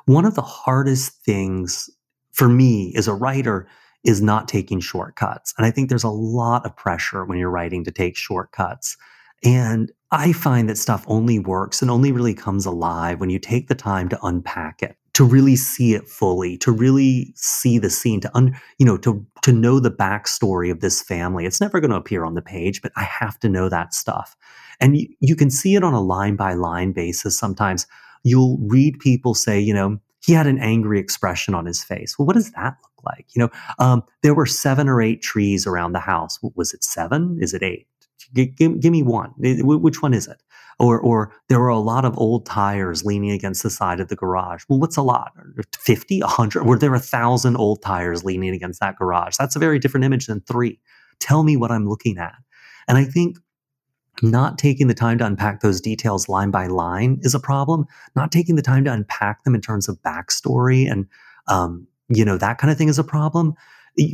one 0.06 0.24
of 0.24 0.34
the 0.34 0.42
hardest 0.42 1.12
things 1.24 1.90
for 2.32 2.48
me 2.48 2.94
as 2.96 3.06
a 3.06 3.14
writer 3.14 3.68
is 4.04 4.22
not 4.22 4.48
taking 4.48 4.80
shortcuts. 4.80 5.52
And 5.58 5.66
I 5.66 5.70
think 5.70 5.88
there's 5.88 6.04
a 6.04 6.08
lot 6.08 6.64
of 6.64 6.74
pressure 6.74 7.24
when 7.24 7.38
you're 7.38 7.50
writing 7.50 7.84
to 7.84 7.90
take 7.90 8.16
shortcuts. 8.16 8.96
And 9.44 9.90
I 10.10 10.32
find 10.32 10.68
that 10.68 10.78
stuff 10.78 11.04
only 11.06 11.38
works 11.38 11.80
and 11.80 11.90
only 11.90 12.12
really 12.12 12.34
comes 12.34 12.66
alive 12.66 13.20
when 13.20 13.30
you 13.30 13.38
take 13.38 13.68
the 13.68 13.74
time 13.74 14.08
to 14.08 14.18
unpack 14.24 14.82
it, 14.82 14.96
to 15.14 15.24
really 15.24 15.56
see 15.56 15.94
it 15.94 16.08
fully, 16.08 16.58
to 16.58 16.72
really 16.72 17.32
see 17.36 17.78
the 17.78 17.90
scene, 17.90 18.20
to 18.20 18.36
un, 18.36 18.58
you 18.78 18.86
know, 18.86 18.96
to 18.98 19.24
to 19.42 19.52
know 19.52 19.80
the 19.80 19.90
backstory 19.90 20.70
of 20.70 20.80
this 20.80 21.00
family. 21.00 21.46
It's 21.46 21.60
never 21.60 21.80
going 21.80 21.90
to 21.90 21.96
appear 21.96 22.24
on 22.24 22.34
the 22.34 22.42
page, 22.42 22.82
but 22.82 22.92
I 22.96 23.04
have 23.04 23.38
to 23.40 23.48
know 23.48 23.68
that 23.68 23.94
stuff. 23.94 24.36
And 24.80 24.98
you, 24.98 25.08
you 25.20 25.36
can 25.36 25.50
see 25.50 25.74
it 25.74 25.84
on 25.84 25.94
a 25.94 26.00
line 26.00 26.36
by 26.36 26.54
line 26.54 26.92
basis 26.92 27.38
sometimes. 27.38 27.86
You'll 28.24 28.58
read 28.60 28.98
people 28.98 29.34
say, 29.34 29.60
you 29.60 29.72
know, 29.72 29.98
he 30.22 30.32
had 30.32 30.46
an 30.46 30.58
angry 30.58 30.98
expression 30.98 31.54
on 31.54 31.64
his 31.64 31.82
face. 31.82 32.18
Well, 32.18 32.26
what 32.26 32.36
does 32.36 32.50
that 32.52 32.76
look 32.82 33.04
like? 33.04 33.26
You 33.34 33.42
know, 33.42 33.50
um, 33.78 34.02
there 34.22 34.34
were 34.34 34.46
seven 34.46 34.88
or 34.88 35.00
eight 35.00 35.22
trees 35.22 35.66
around 35.66 35.92
the 35.92 36.00
house. 36.00 36.38
Was 36.54 36.74
it 36.74 36.84
seven? 36.84 37.38
Is 37.40 37.54
it 37.54 37.62
eight? 37.62 37.86
Give, 38.34 38.80
give 38.80 38.92
me 38.92 39.02
one. 39.02 39.32
Which 39.36 40.02
one 40.02 40.14
is 40.14 40.28
it? 40.28 40.42
Or, 40.78 40.98
or 40.98 41.32
there 41.48 41.58
are 41.58 41.68
a 41.68 41.78
lot 41.78 42.04
of 42.04 42.16
old 42.18 42.46
tires 42.46 43.04
leaning 43.04 43.30
against 43.30 43.62
the 43.62 43.70
side 43.70 44.00
of 44.00 44.08
the 44.08 44.16
garage. 44.16 44.62
Well, 44.68 44.78
what's 44.78 44.96
a 44.96 45.02
lot? 45.02 45.32
50, 45.76 46.20
100? 46.20 46.64
Were 46.64 46.78
there 46.78 46.94
a 46.94 47.00
thousand 47.00 47.56
old 47.56 47.82
tires 47.82 48.24
leaning 48.24 48.54
against 48.54 48.80
that 48.80 48.96
garage? 48.96 49.36
That's 49.38 49.56
a 49.56 49.58
very 49.58 49.78
different 49.78 50.04
image 50.04 50.26
than 50.26 50.40
three. 50.40 50.80
Tell 51.18 51.42
me 51.42 51.56
what 51.56 51.70
I'm 51.70 51.86
looking 51.86 52.16
at. 52.16 52.34
And 52.88 52.96
I 52.96 53.04
think 53.04 53.36
not 54.22 54.58
taking 54.58 54.86
the 54.86 54.94
time 54.94 55.18
to 55.18 55.26
unpack 55.26 55.60
those 55.60 55.80
details 55.80 56.28
line 56.28 56.50
by 56.50 56.66
line 56.66 57.18
is 57.22 57.34
a 57.34 57.40
problem. 57.40 57.84
Not 58.16 58.32
taking 58.32 58.56
the 58.56 58.62
time 58.62 58.84
to 58.84 58.92
unpack 58.92 59.44
them 59.44 59.54
in 59.54 59.60
terms 59.60 59.88
of 59.88 60.00
backstory 60.02 60.90
and, 60.90 61.06
um, 61.48 61.86
you 62.08 62.24
know, 62.24 62.36
that 62.38 62.58
kind 62.58 62.70
of 62.70 62.78
thing 62.78 62.88
is 62.88 62.98
a 62.98 63.04
problem 63.04 63.54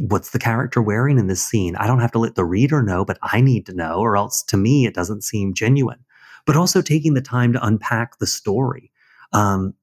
what's 0.08 0.30
the 0.30 0.38
character 0.38 0.82
wearing 0.82 1.18
in 1.18 1.26
this 1.26 1.42
scene? 1.42 1.76
I 1.76 1.86
don't 1.86 2.00
have 2.00 2.12
to 2.12 2.18
let 2.18 2.34
the 2.34 2.44
reader 2.44 2.82
know, 2.82 3.04
but 3.04 3.18
I 3.22 3.40
need 3.40 3.66
to 3.66 3.74
know, 3.74 3.98
or 3.98 4.16
else 4.16 4.42
to 4.44 4.56
me, 4.56 4.86
it 4.86 4.94
doesn't 4.94 5.22
seem 5.22 5.54
genuine. 5.54 6.04
But 6.44 6.56
also 6.56 6.80
taking 6.80 7.14
the 7.14 7.22
time 7.22 7.52
to 7.52 7.64
unpack 7.64 8.18
the 8.18 8.26
story. 8.26 8.92
Um, 9.32 9.74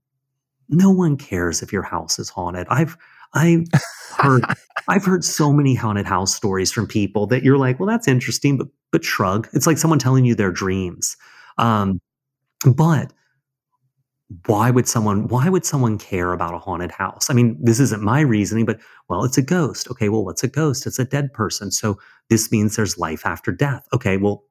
no 0.69 0.89
one 0.89 1.17
cares 1.17 1.61
if 1.61 1.73
your 1.73 1.83
house 1.83 2.19
is 2.19 2.29
haunted. 2.29 2.67
I've 2.69 2.97
I've 3.33 3.65
heard 4.17 4.43
I've 4.87 5.05
heard 5.05 5.23
so 5.23 5.51
many 5.51 5.75
haunted 5.75 6.05
house 6.05 6.33
stories 6.33 6.71
from 6.71 6.87
people 6.87 7.27
that 7.27 7.43
you're 7.43 7.57
like, 7.57 7.79
well, 7.79 7.87
that's 7.87 8.07
interesting, 8.07 8.57
but 8.57 8.67
but 8.91 9.03
shrug. 9.03 9.47
It's 9.53 9.67
like 9.67 9.77
someone 9.77 9.99
telling 9.99 10.25
you 10.25 10.35
their 10.35 10.51
dreams. 10.51 11.17
Um, 11.57 11.99
but 12.65 13.11
why 14.45 14.71
would 14.71 14.87
someone 14.87 15.27
why 15.27 15.49
would 15.49 15.65
someone 15.65 15.97
care 15.97 16.33
about 16.33 16.53
a 16.53 16.59
haunted 16.59 16.91
house? 16.91 17.29
I 17.29 17.33
mean 17.33 17.57
this 17.61 17.79
isn't 17.79 18.01
my 18.01 18.21
reasoning 18.21 18.65
but 18.65 18.79
well 19.09 19.23
it's 19.23 19.37
a 19.37 19.41
ghost. 19.41 19.89
Okay 19.91 20.09
well 20.09 20.23
what's 20.23 20.43
a 20.43 20.47
ghost? 20.47 20.85
It's 20.85 20.99
a 20.99 21.05
dead 21.05 21.33
person. 21.33 21.71
So 21.71 21.99
this 22.29 22.51
means 22.51 22.75
there's 22.75 22.97
life 22.97 23.25
after 23.25 23.51
death. 23.51 23.87
Okay 23.93 24.17
well 24.17 24.43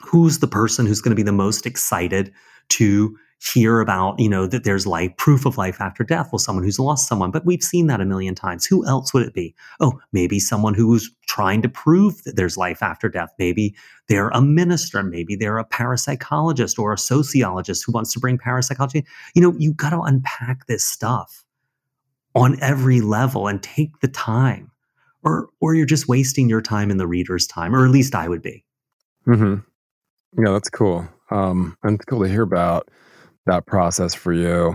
who's 0.00 0.40
the 0.40 0.46
person 0.46 0.86
who's 0.86 1.00
going 1.00 1.10
to 1.10 1.16
be 1.16 1.22
the 1.22 1.32
most 1.32 1.66
excited 1.66 2.32
to 2.70 3.16
hear 3.52 3.80
about, 3.80 4.18
you 4.18 4.28
know, 4.28 4.46
that 4.46 4.64
there's 4.64 4.86
life, 4.86 5.14
proof 5.16 5.44
of 5.44 5.58
life 5.58 5.80
after 5.80 6.02
death. 6.02 6.30
Well, 6.32 6.38
someone 6.38 6.64
who's 6.64 6.78
lost 6.78 7.06
someone, 7.08 7.30
but 7.30 7.44
we've 7.44 7.62
seen 7.62 7.86
that 7.88 8.00
a 8.00 8.04
million 8.04 8.34
times. 8.34 8.64
Who 8.64 8.86
else 8.86 9.12
would 9.12 9.26
it 9.26 9.34
be? 9.34 9.54
Oh, 9.80 10.00
maybe 10.12 10.40
someone 10.40 10.74
who's 10.74 11.10
trying 11.26 11.60
to 11.62 11.68
prove 11.68 12.22
that 12.24 12.36
there's 12.36 12.56
life 12.56 12.82
after 12.82 13.08
death. 13.08 13.30
Maybe 13.38 13.74
they're 14.08 14.30
a 14.30 14.40
minister. 14.40 15.02
Maybe 15.02 15.36
they're 15.36 15.58
a 15.58 15.64
parapsychologist 15.64 16.78
or 16.78 16.92
a 16.92 16.98
sociologist 16.98 17.84
who 17.84 17.92
wants 17.92 18.12
to 18.14 18.20
bring 18.20 18.38
parapsychology. 18.38 19.04
You 19.34 19.42
know, 19.42 19.54
you 19.58 19.74
got 19.74 19.90
to 19.90 20.00
unpack 20.00 20.66
this 20.66 20.84
stuff 20.84 21.44
on 22.34 22.58
every 22.62 23.00
level 23.00 23.46
and 23.46 23.62
take 23.62 24.00
the 24.00 24.08
time 24.08 24.70
or, 25.22 25.48
or 25.60 25.74
you're 25.74 25.86
just 25.86 26.08
wasting 26.08 26.48
your 26.48 26.60
time 26.60 26.90
and 26.90 27.00
the 27.00 27.06
reader's 27.06 27.46
time, 27.46 27.74
or 27.74 27.84
at 27.84 27.90
least 27.90 28.14
I 28.14 28.28
would 28.28 28.42
be. 28.42 28.64
Mm-hmm. 29.26 30.44
Yeah, 30.44 30.52
that's 30.52 30.70
cool. 30.70 31.08
Um, 31.30 31.76
and 31.82 31.96
it's 31.96 32.04
cool 32.04 32.22
to 32.22 32.28
hear 32.28 32.42
about 32.42 32.90
that 33.46 33.66
process 33.66 34.14
for 34.14 34.32
you. 34.32 34.74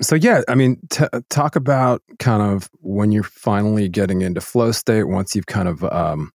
So 0.00 0.16
yeah, 0.16 0.42
I 0.48 0.54
mean, 0.54 0.78
t- 0.90 1.04
talk 1.30 1.54
about 1.54 2.02
kind 2.18 2.42
of 2.42 2.68
when 2.80 3.12
you're 3.12 3.22
finally 3.22 3.88
getting 3.88 4.22
into 4.22 4.40
flow 4.40 4.72
state 4.72 5.04
once 5.04 5.36
you've 5.36 5.46
kind 5.46 5.68
of 5.68 5.84
um, 5.84 6.32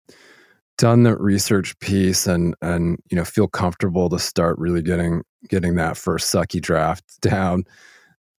done 0.78 1.04
the 1.04 1.16
research 1.16 1.78
piece 1.80 2.28
and 2.28 2.56
and 2.62 3.00
you 3.10 3.16
know 3.16 3.24
feel 3.24 3.48
comfortable 3.48 4.10
to 4.10 4.20
start 4.20 4.58
really 4.58 4.82
getting 4.82 5.22
getting 5.48 5.76
that 5.76 5.98
first 5.98 6.34
sucky 6.34 6.62
draft 6.62 7.04
down. 7.22 7.64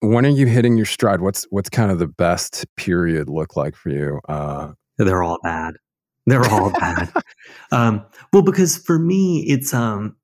When 0.00 0.26
are 0.26 0.30
you 0.30 0.46
hitting 0.46 0.76
your 0.76 0.87
stride? 0.87 1.22
What's 1.22 1.44
what's 1.44 1.70
kind 1.70 1.90
of 1.90 1.98
the 1.98 2.06
best 2.06 2.66
period 2.76 3.30
look 3.30 3.56
like 3.56 3.74
for 3.74 3.88
you? 3.90 4.20
Uh, 4.28 4.72
They're 4.98 5.22
all 5.22 5.38
bad. 5.42 5.74
They're 6.26 6.44
all 6.44 6.70
bad. 6.70 7.12
Um, 7.72 8.04
well, 8.32 8.42
because 8.42 8.78
for 8.78 8.98
me, 8.98 9.44
it's 9.48 9.74
um, 9.74 10.16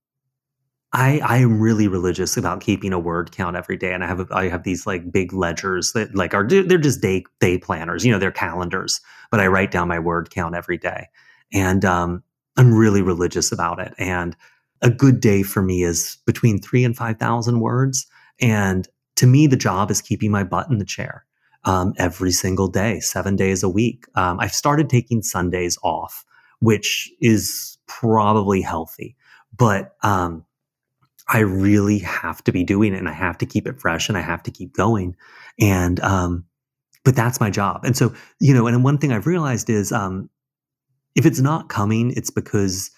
I 0.92 1.20
I 1.20 1.37
am 1.38 1.61
really 1.61 1.87
religious 1.87 2.37
about 2.37 2.61
keeping 2.61 2.92
a 2.92 2.98
word 2.98 3.31
count 3.33 3.57
every 3.57 3.76
day, 3.76 3.92
and 3.92 4.03
I 4.03 4.09
have 4.09 4.31
I 4.33 4.48
have 4.48 4.64
these 4.64 4.87
like 4.87 5.12
big 5.12 5.33
ledgers 5.33 5.92
that 5.92 6.14
like 6.14 6.35
are 6.35 6.46
they're 6.46 6.79
just 6.79 7.00
day 7.00 7.24
day 7.38 7.59
planners, 7.59 8.05
you 8.05 8.11
know, 8.11 8.18
they're 8.18 8.33
calendars, 8.33 9.00
but 9.31 9.40
I 9.40 9.46
write 9.46 9.70
down 9.70 9.88
my 9.88 9.98
word 9.98 10.31
count 10.31 10.55
every 10.57 10.79
day, 10.79 11.07
and 11.53 11.85
um, 11.85 12.22
I'm 12.57 12.74
really 12.74 13.03
religious 13.03 13.53
about 13.53 13.79
it. 13.79 13.94
And 13.98 14.37
a 14.83 14.90
good 14.90 15.20
day 15.20 15.42
for 15.42 15.62
me 15.62 15.85
is 15.85 16.18
between 16.26 16.61
three 16.61 16.85
and 16.85 16.96
five 16.96 17.18
thousand 17.18 17.61
words, 17.61 18.07
and 18.40 18.88
to 19.16 19.26
me, 19.26 19.46
the 19.46 19.57
job 19.57 19.90
is 19.90 20.00
keeping 20.00 20.33
my 20.33 20.42
butt 20.42 20.68
in 20.70 20.79
the 20.79 20.85
chair 20.85 21.24
um, 21.64 21.94
every 21.98 22.33
single 22.33 22.66
day, 22.66 22.98
seven 22.98 23.37
days 23.37 23.62
a 23.62 23.68
week. 23.68 24.07
Um, 24.16 24.40
I've 24.40 24.55
started 24.55 24.90
taking 24.90 25.22
Sundays 25.22 25.79
off, 25.85 26.24
which 26.61 27.12
is 27.20 27.79
probably 27.87 28.61
healthy, 28.61 29.14
but 29.57 29.94
um, 30.03 30.44
I 31.32 31.38
really 31.38 32.00
have 32.00 32.42
to 32.44 32.52
be 32.52 32.64
doing 32.64 32.92
it 32.92 32.98
and 32.98 33.08
I 33.08 33.12
have 33.12 33.38
to 33.38 33.46
keep 33.46 33.66
it 33.66 33.80
fresh 33.80 34.08
and 34.08 34.18
I 34.18 34.20
have 34.20 34.42
to 34.42 34.50
keep 34.50 34.74
going. 34.74 35.14
And, 35.60 36.00
um, 36.00 36.44
but 37.04 37.14
that's 37.14 37.40
my 37.40 37.50
job. 37.50 37.84
And 37.84 37.96
so, 37.96 38.12
you 38.40 38.52
know, 38.52 38.66
and 38.66 38.82
one 38.82 38.98
thing 38.98 39.12
I've 39.12 39.28
realized 39.28 39.70
is, 39.70 39.92
um, 39.92 40.28
if 41.14 41.24
it's 41.24 41.40
not 41.40 41.68
coming, 41.68 42.12
it's 42.16 42.30
because 42.30 42.90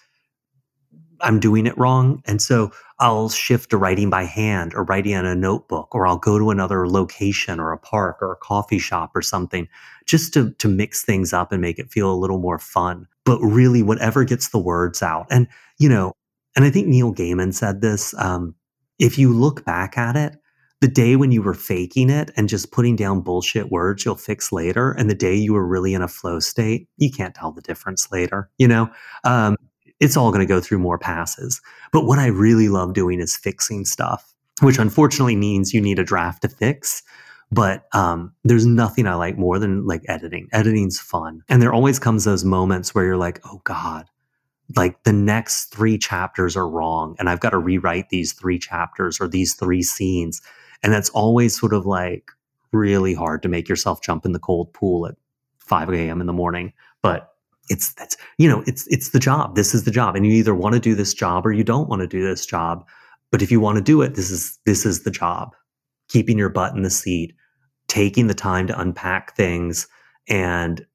I'm 1.21 1.39
doing 1.39 1.67
it 1.67 1.77
wrong. 1.77 2.21
And 2.25 2.41
so 2.41 2.71
I'll 2.99 3.29
shift 3.29 3.69
to 3.69 3.77
writing 3.77 4.09
by 4.09 4.23
hand 4.23 4.73
or 4.73 4.83
writing 4.83 5.13
in 5.13 5.25
a 5.25 5.35
notebook, 5.35 5.93
or 5.93 6.05
I'll 6.05 6.17
go 6.17 6.37
to 6.37 6.49
another 6.49 6.87
location 6.87 7.59
or 7.59 7.71
a 7.71 7.77
park 7.77 8.17
or 8.21 8.33
a 8.33 8.37
coffee 8.37 8.79
shop 8.79 9.11
or 9.15 9.21
something 9.21 9.67
just 10.05 10.33
to, 10.33 10.51
to 10.53 10.67
mix 10.67 11.03
things 11.03 11.33
up 11.33 11.51
and 11.51 11.61
make 11.61 11.79
it 11.79 11.91
feel 11.91 12.11
a 12.11 12.15
little 12.15 12.39
more 12.39 12.59
fun. 12.59 13.07
But 13.25 13.39
really, 13.39 13.83
whatever 13.83 14.23
gets 14.25 14.49
the 14.49 14.59
words 14.59 15.01
out. 15.01 15.27
And, 15.29 15.47
you 15.79 15.87
know, 15.87 16.13
and 16.55 16.65
I 16.65 16.69
think 16.69 16.87
Neil 16.87 17.13
Gaiman 17.13 17.53
said 17.53 17.81
this. 17.81 18.13
Um, 18.17 18.55
if 18.99 19.17
you 19.17 19.33
look 19.33 19.65
back 19.65 19.97
at 19.97 20.15
it, 20.15 20.37
the 20.81 20.87
day 20.89 21.15
when 21.15 21.31
you 21.31 21.41
were 21.41 21.53
faking 21.53 22.09
it 22.09 22.29
and 22.35 22.49
just 22.49 22.71
putting 22.71 22.97
down 22.97 23.21
bullshit 23.21 23.71
words 23.71 24.03
you'll 24.03 24.15
fix 24.15 24.51
later, 24.51 24.91
and 24.91 25.09
the 25.09 25.15
day 25.15 25.33
you 25.33 25.53
were 25.53 25.65
really 25.65 25.93
in 25.93 26.01
a 26.01 26.07
flow 26.07 26.39
state, 26.39 26.89
you 26.97 27.09
can't 27.09 27.33
tell 27.33 27.51
the 27.51 27.61
difference 27.61 28.11
later. 28.11 28.49
You 28.57 28.67
know, 28.67 28.89
um, 29.23 29.55
it's 30.01 30.17
all 30.17 30.29
going 30.31 30.45
to 30.45 30.53
go 30.53 30.59
through 30.59 30.79
more 30.79 30.97
passes. 30.97 31.61
But 31.93 32.05
what 32.05 32.19
I 32.19 32.27
really 32.27 32.67
love 32.67 32.93
doing 32.93 33.21
is 33.21 33.37
fixing 33.37 33.85
stuff, 33.85 34.33
which 34.61 34.77
unfortunately 34.77 35.37
means 35.37 35.73
you 35.73 35.79
need 35.79 35.99
a 35.99 36.03
draft 36.03 36.41
to 36.41 36.49
fix. 36.49 37.01
But 37.49 37.85
um, 37.93 38.33
there's 38.43 38.65
nothing 38.65 39.07
I 39.07 39.13
like 39.13 39.37
more 39.37 39.59
than 39.59 39.85
like 39.85 40.01
editing. 40.09 40.49
Editing's 40.51 40.99
fun, 40.99 41.43
and 41.47 41.61
there 41.61 41.71
always 41.71 41.99
comes 41.99 42.25
those 42.25 42.43
moments 42.43 42.93
where 42.93 43.05
you're 43.05 43.15
like, 43.15 43.39
"Oh 43.45 43.61
God, 43.63 44.05
like 44.75 45.03
the 45.03 45.13
next 45.13 45.65
three 45.65 45.97
chapters 45.97 46.55
are 46.55 46.67
wrong 46.67 47.15
and 47.19 47.29
I've 47.29 47.39
got 47.39 47.51
to 47.51 47.57
rewrite 47.57 48.09
these 48.09 48.33
three 48.33 48.57
chapters 48.57 49.19
or 49.19 49.27
these 49.27 49.53
three 49.55 49.83
scenes. 49.83 50.41
And 50.81 50.91
that's 50.91 51.09
always 51.09 51.57
sort 51.57 51.73
of 51.73 51.85
like 51.85 52.31
really 52.71 53.13
hard 53.13 53.41
to 53.43 53.49
make 53.49 53.69
yourself 53.69 54.01
jump 54.01 54.25
in 54.25 54.31
the 54.31 54.39
cold 54.39 54.73
pool 54.73 55.05
at 55.07 55.15
5 55.59 55.89
a.m. 55.89 56.21
in 56.21 56.27
the 56.27 56.33
morning. 56.33 56.73
But 57.01 57.29
it's 57.69 57.93
that's 57.93 58.17
you 58.37 58.49
know, 58.49 58.63
it's 58.67 58.87
it's 58.87 59.09
the 59.09 59.19
job. 59.19 59.55
This 59.55 59.73
is 59.73 59.83
the 59.83 59.91
job. 59.91 60.15
And 60.15 60.25
you 60.25 60.33
either 60.33 60.55
want 60.55 60.73
to 60.73 60.79
do 60.79 60.95
this 60.95 61.13
job 61.13 61.45
or 61.45 61.51
you 61.51 61.63
don't 61.63 61.87
want 61.87 62.01
to 62.01 62.07
do 62.07 62.23
this 62.23 62.45
job. 62.45 62.85
But 63.31 63.41
if 63.41 63.51
you 63.51 63.59
want 63.59 63.77
to 63.77 63.83
do 63.83 64.01
it, 64.01 64.15
this 64.15 64.31
is 64.31 64.59
this 64.65 64.85
is 64.85 65.03
the 65.03 65.11
job. 65.11 65.55
Keeping 66.09 66.37
your 66.37 66.49
butt 66.49 66.75
in 66.75 66.83
the 66.83 66.89
seat, 66.89 67.33
taking 67.87 68.27
the 68.27 68.33
time 68.33 68.67
to 68.67 68.79
unpack 68.79 69.35
things 69.35 69.87
and 70.27 70.85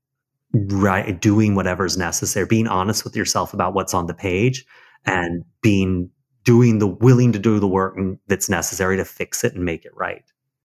right 0.55 1.21
doing 1.21 1.55
whatever's 1.55 1.97
necessary 1.97 2.47
being 2.47 2.67
honest 2.67 3.05
with 3.05 3.15
yourself 3.15 3.53
about 3.53 3.75
what's 3.75 3.93
on 3.93 4.07
the 4.07 4.15
page 4.15 4.65
and 5.05 5.45
being 5.63 6.11
doing 6.45 6.79
the 6.79 6.87
willing 6.87 7.33
to 7.33 7.39
do 7.39 7.59
the 7.59 7.69
work 7.69 7.97
that's 8.27 8.49
necessary 8.49 8.97
to 8.97 9.05
fix 9.05 9.45
it 9.45 9.55
and 9.55 9.65
make 9.65 9.85
it 9.85 9.93
right. 9.95 10.25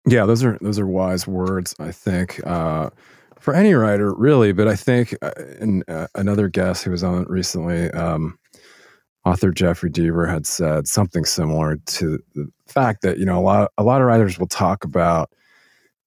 Yeah 0.07 0.27
those 0.27 0.43
are 0.43 0.59
those 0.61 0.79
are 0.79 0.87
wise 0.87 1.27
words 1.27 1.75
i 1.79 1.93
think 1.93 2.45
uh, 2.47 2.91
for 3.39 3.55
any 3.55 3.75
writer 3.75 4.15
really 4.15 4.53
but 4.53 4.67
i 4.67 4.75
think 4.75 5.15
uh, 5.23 5.33
in, 5.61 5.85
uh, 5.89 6.07
another 6.15 6.49
guest 6.49 6.85
who 6.85 6.91
was 6.91 7.05
on 7.05 7.25
recently 7.25 7.91
um, 7.91 8.39
author 9.27 9.53
jeffery 9.53 9.91
deaver 9.91 10.29
had 10.29 10.47
said 10.47 10.89
something 10.89 11.25
similar 11.25 11.77
to 11.85 12.19
the 12.35 12.49
fact 12.67 13.03
that 13.03 13.19
you 13.19 13.27
know 13.27 13.39
a 13.39 13.43
lot 13.43 13.71
a 13.77 13.85
lot 13.85 14.01
of 14.01 14.07
writers 14.07 14.39
will 14.39 14.47
talk 14.47 14.85
about 14.85 15.31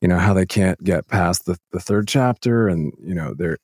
you 0.03 0.09
know 0.09 0.19
how 0.19 0.33
they 0.33 0.45
can't 0.45 0.83
get 0.83 1.07
past 1.07 1.45
the, 1.45 1.57
the 1.71 1.79
third 1.79 2.07
chapter 2.09 2.67
and 2.67 2.93
you 3.01 3.15
know 3.15 3.33
they're 3.33 3.57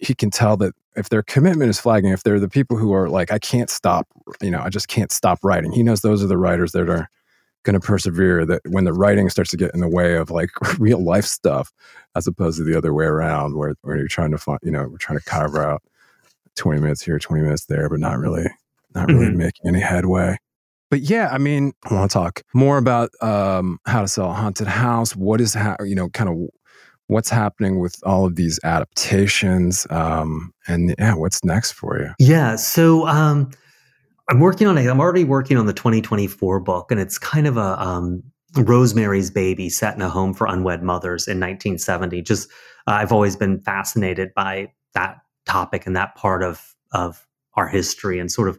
he 0.00 0.12
can 0.12 0.28
tell 0.28 0.56
that 0.56 0.74
if 0.96 1.08
their 1.08 1.22
commitment 1.22 1.70
is 1.70 1.78
flagging 1.78 2.10
if 2.10 2.24
they're 2.24 2.40
the 2.40 2.48
people 2.48 2.76
who 2.76 2.92
are 2.92 3.08
like 3.08 3.30
i 3.30 3.38
can't 3.38 3.70
stop 3.70 4.06
you 4.42 4.50
know 4.50 4.60
i 4.60 4.68
just 4.68 4.88
can't 4.88 5.12
stop 5.12 5.38
writing 5.44 5.70
he 5.70 5.84
knows 5.84 6.00
those 6.00 6.22
are 6.22 6.26
the 6.26 6.36
writers 6.36 6.72
that 6.72 6.90
are 6.90 7.08
going 7.62 7.80
to 7.80 7.86
persevere 7.86 8.44
that 8.44 8.60
when 8.68 8.84
the 8.84 8.92
writing 8.92 9.30
starts 9.30 9.50
to 9.50 9.56
get 9.56 9.72
in 9.72 9.80
the 9.80 9.88
way 9.88 10.16
of 10.16 10.30
like 10.30 10.50
real 10.78 11.02
life 11.02 11.24
stuff 11.24 11.72
as 12.16 12.26
opposed 12.26 12.58
to 12.58 12.64
the 12.64 12.76
other 12.76 12.92
way 12.92 13.04
around 13.04 13.56
where, 13.56 13.74
where 13.82 13.96
you're 13.96 14.08
trying 14.08 14.32
to 14.32 14.38
find 14.38 14.58
you 14.62 14.72
know 14.72 14.88
we're 14.88 14.98
trying 14.98 15.18
to 15.18 15.24
carve 15.24 15.54
out 15.54 15.80
20 16.56 16.80
minutes 16.80 17.02
here 17.02 17.20
20 17.20 17.44
minutes 17.44 17.66
there 17.66 17.88
but 17.88 18.00
not 18.00 18.18
really 18.18 18.46
not 18.96 19.06
really 19.06 19.26
mm-hmm. 19.26 19.38
making 19.38 19.68
any 19.68 19.80
headway 19.80 20.36
but 20.90 21.00
yeah, 21.00 21.28
I 21.30 21.38
mean, 21.38 21.72
I 21.84 21.94
want 21.94 22.10
to 22.10 22.14
talk 22.14 22.42
more 22.54 22.78
about 22.78 23.10
um, 23.20 23.78
how 23.86 24.02
to 24.02 24.08
sell 24.08 24.30
a 24.30 24.34
haunted 24.34 24.66
house. 24.66 25.14
What 25.14 25.40
is, 25.40 25.54
ha- 25.54 25.76
you 25.84 25.94
know, 25.94 26.08
kind 26.10 26.30
of 26.30 26.36
what's 27.08 27.30
happening 27.30 27.78
with 27.78 27.96
all 28.04 28.26
of 28.26 28.36
these 28.36 28.58
adaptations, 28.64 29.86
um, 29.90 30.52
and 30.66 30.94
yeah, 30.98 31.14
what's 31.14 31.42
next 31.44 31.72
for 31.72 31.98
you? 31.98 32.10
Yeah, 32.18 32.56
so 32.56 33.06
um, 33.06 33.50
I'm 34.28 34.40
working 34.40 34.66
on 34.66 34.78
it. 34.78 34.86
I'm 34.86 35.00
already 35.00 35.24
working 35.24 35.56
on 35.56 35.66
the 35.66 35.72
2024 35.72 36.60
book, 36.60 36.90
and 36.90 37.00
it's 37.00 37.18
kind 37.18 37.46
of 37.46 37.56
a 37.56 37.80
um, 37.82 38.22
Rosemary's 38.56 39.30
Baby 39.30 39.68
set 39.68 39.94
in 39.94 40.02
a 40.02 40.08
home 40.08 40.34
for 40.34 40.46
unwed 40.46 40.82
mothers 40.82 41.26
in 41.28 41.38
1970. 41.38 42.22
Just 42.22 42.50
uh, 42.86 42.92
I've 42.92 43.12
always 43.12 43.36
been 43.36 43.60
fascinated 43.60 44.32
by 44.34 44.72
that 44.94 45.18
topic 45.46 45.86
and 45.86 45.96
that 45.96 46.14
part 46.14 46.42
of 46.42 46.74
of 46.92 47.26
our 47.54 47.68
history 47.68 48.18
and 48.18 48.30
sort 48.30 48.48
of 48.48 48.58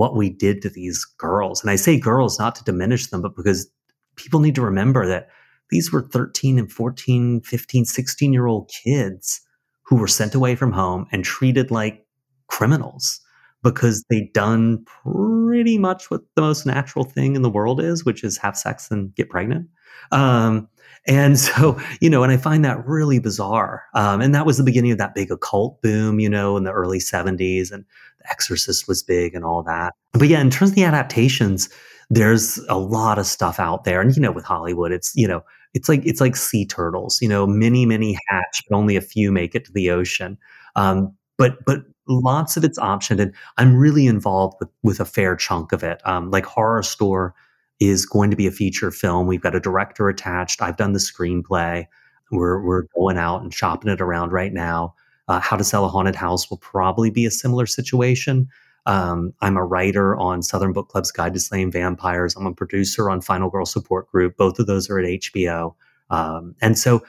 what 0.00 0.16
we 0.16 0.30
did 0.30 0.62
to 0.62 0.70
these 0.70 1.04
girls. 1.04 1.60
And 1.60 1.70
I 1.70 1.76
say 1.76 2.00
girls 2.00 2.38
not 2.38 2.54
to 2.54 2.64
diminish 2.64 3.08
them, 3.08 3.20
but 3.20 3.36
because 3.36 3.70
people 4.16 4.40
need 4.40 4.54
to 4.54 4.62
remember 4.62 5.06
that 5.06 5.28
these 5.68 5.92
were 5.92 6.08
13 6.08 6.58
and 6.58 6.72
14, 6.72 7.42
15, 7.42 7.84
16 7.84 8.32
year 8.32 8.46
old 8.46 8.70
kids 8.82 9.42
who 9.82 9.96
were 9.96 10.08
sent 10.08 10.34
away 10.34 10.56
from 10.56 10.72
home 10.72 11.04
and 11.12 11.22
treated 11.22 11.70
like 11.70 12.06
criminals 12.46 13.20
because 13.62 14.02
they'd 14.08 14.32
done 14.32 14.82
pretty 15.04 15.76
much 15.76 16.10
what 16.10 16.22
the 16.34 16.40
most 16.40 16.64
natural 16.64 17.04
thing 17.04 17.36
in 17.36 17.42
the 17.42 17.50
world 17.50 17.78
is, 17.78 18.02
which 18.02 18.24
is 18.24 18.38
have 18.38 18.56
sex 18.56 18.90
and 18.90 19.14
get 19.14 19.28
pregnant. 19.28 19.68
Um, 20.12 20.66
and 21.06 21.38
so, 21.38 21.80
you 22.00 22.10
know, 22.10 22.22
and 22.22 22.32
I 22.32 22.36
find 22.36 22.64
that 22.64 22.86
really 22.86 23.18
bizarre. 23.18 23.84
Um, 23.94 24.20
and 24.20 24.34
that 24.34 24.46
was 24.46 24.58
the 24.58 24.64
beginning 24.64 24.92
of 24.92 24.98
that 24.98 25.14
big 25.14 25.30
occult 25.30 25.80
boom, 25.82 26.20
you 26.20 26.28
know, 26.28 26.56
in 26.56 26.64
the 26.64 26.72
early 26.72 26.98
70s. 26.98 27.72
And 27.72 27.84
the 28.18 28.30
Exorcist 28.30 28.86
was 28.86 29.02
big 29.02 29.34
and 29.34 29.44
all 29.44 29.62
that. 29.62 29.94
But 30.12 30.28
yeah, 30.28 30.40
in 30.40 30.50
terms 30.50 30.72
of 30.72 30.74
the 30.74 30.84
adaptations, 30.84 31.68
there's 32.10 32.58
a 32.68 32.76
lot 32.78 33.18
of 33.18 33.26
stuff 33.26 33.58
out 33.58 33.84
there. 33.84 34.00
And 34.00 34.14
you 34.14 34.20
know, 34.20 34.32
with 34.32 34.44
Hollywood, 34.44 34.92
it's 34.92 35.14
you 35.14 35.28
know, 35.28 35.42
it's 35.74 35.88
like 35.88 36.04
it's 36.04 36.20
like 36.20 36.36
sea 36.36 36.66
turtles. 36.66 37.22
You 37.22 37.28
know, 37.28 37.46
many 37.46 37.86
many 37.86 38.18
hatch, 38.28 38.62
but 38.68 38.76
only 38.76 38.96
a 38.96 39.00
few 39.00 39.30
make 39.30 39.54
it 39.54 39.64
to 39.66 39.72
the 39.72 39.90
ocean. 39.90 40.36
Um, 40.74 41.14
but 41.38 41.64
but 41.64 41.82
lots 42.08 42.56
of 42.56 42.64
it's 42.64 42.78
optioned, 42.78 43.20
and 43.20 43.32
I'm 43.56 43.76
really 43.76 44.06
involved 44.06 44.56
with 44.58 44.68
with 44.82 45.00
a 45.00 45.04
fair 45.04 45.36
chunk 45.36 45.72
of 45.72 45.84
it. 45.84 46.04
Um, 46.04 46.30
like 46.30 46.44
Horrorstör 46.44 47.32
is 47.80 48.06
going 48.06 48.30
to 48.30 48.36
be 48.36 48.46
a 48.46 48.52
feature 48.52 48.90
film. 48.90 49.26
We've 49.26 49.40
got 49.40 49.54
a 49.54 49.60
director 49.60 50.08
attached. 50.08 50.62
I've 50.62 50.76
done 50.76 50.92
the 50.92 50.98
screenplay. 50.98 51.86
We're 52.30 52.62
we're 52.62 52.84
going 52.94 53.18
out 53.18 53.42
and 53.42 53.52
shopping 53.52 53.90
it 53.90 54.00
around 54.00 54.32
right 54.32 54.52
now. 54.52 54.94
Uh, 55.28 55.40
How 55.40 55.56
to 55.56 55.64
Sell 55.64 55.84
a 55.84 55.88
Haunted 55.88 56.14
House 56.14 56.50
will 56.50 56.58
probably 56.58 57.10
be 57.10 57.24
a 57.24 57.30
similar 57.30 57.66
situation. 57.66 58.48
Um, 58.86 59.32
I'm 59.40 59.56
a 59.56 59.64
writer 59.64 60.16
on 60.16 60.42
Southern 60.42 60.72
Book 60.72 60.88
Club's 60.88 61.12
Guide 61.12 61.34
to 61.34 61.40
Slaying 61.40 61.70
Vampires. 61.70 62.34
I'm 62.36 62.46
a 62.46 62.54
producer 62.54 63.10
on 63.10 63.20
Final 63.20 63.50
Girl 63.50 63.66
Support 63.66 64.10
Group. 64.10 64.36
Both 64.36 64.58
of 64.58 64.66
those 64.66 64.88
are 64.90 64.98
at 64.98 65.06
HBO. 65.06 65.74
Um, 66.08 66.54
and 66.60 66.78
so 66.78 67.02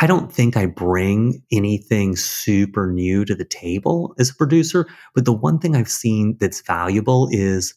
I 0.00 0.06
don't 0.06 0.32
think 0.32 0.56
I 0.56 0.66
bring 0.66 1.42
anything 1.52 2.16
super 2.16 2.90
new 2.90 3.24
to 3.24 3.34
the 3.34 3.44
table 3.44 4.14
as 4.18 4.30
a 4.30 4.34
producer. 4.34 4.86
But 5.14 5.24
the 5.24 5.32
one 5.32 5.58
thing 5.58 5.76
I've 5.76 5.90
seen 5.90 6.36
that's 6.40 6.60
valuable 6.60 7.28
is 7.30 7.74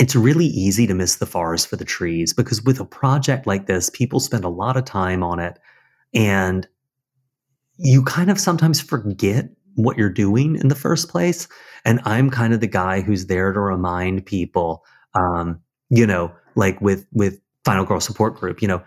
it's 0.00 0.16
really 0.16 0.46
easy 0.46 0.86
to 0.86 0.94
miss 0.94 1.16
the 1.16 1.26
forest 1.26 1.68
for 1.68 1.76
the 1.76 1.84
trees 1.84 2.32
because 2.32 2.62
with 2.62 2.80
a 2.80 2.84
project 2.84 3.46
like 3.46 3.66
this, 3.66 3.90
people 3.90 4.18
spend 4.18 4.44
a 4.44 4.48
lot 4.48 4.76
of 4.76 4.84
time 4.84 5.22
on 5.22 5.38
it. 5.38 5.58
And 6.12 6.66
you 7.76 8.02
kind 8.02 8.30
of 8.30 8.40
sometimes 8.40 8.80
forget 8.80 9.48
what 9.74 9.96
you're 9.96 10.10
doing 10.10 10.56
in 10.56 10.68
the 10.68 10.74
first 10.74 11.08
place. 11.08 11.48
And 11.84 12.00
I'm 12.04 12.30
kind 12.30 12.52
of 12.52 12.60
the 12.60 12.66
guy 12.66 13.00
who's 13.02 13.26
there 13.26 13.52
to 13.52 13.60
remind 13.60 14.26
people, 14.26 14.84
um, 15.14 15.60
you 15.90 16.06
know, 16.06 16.32
like 16.56 16.80
with 16.80 17.06
with 17.12 17.40
Final 17.64 17.84
Girl 17.84 18.00
Support 18.00 18.36
Group, 18.36 18.62
you 18.62 18.68
know, 18.68 18.82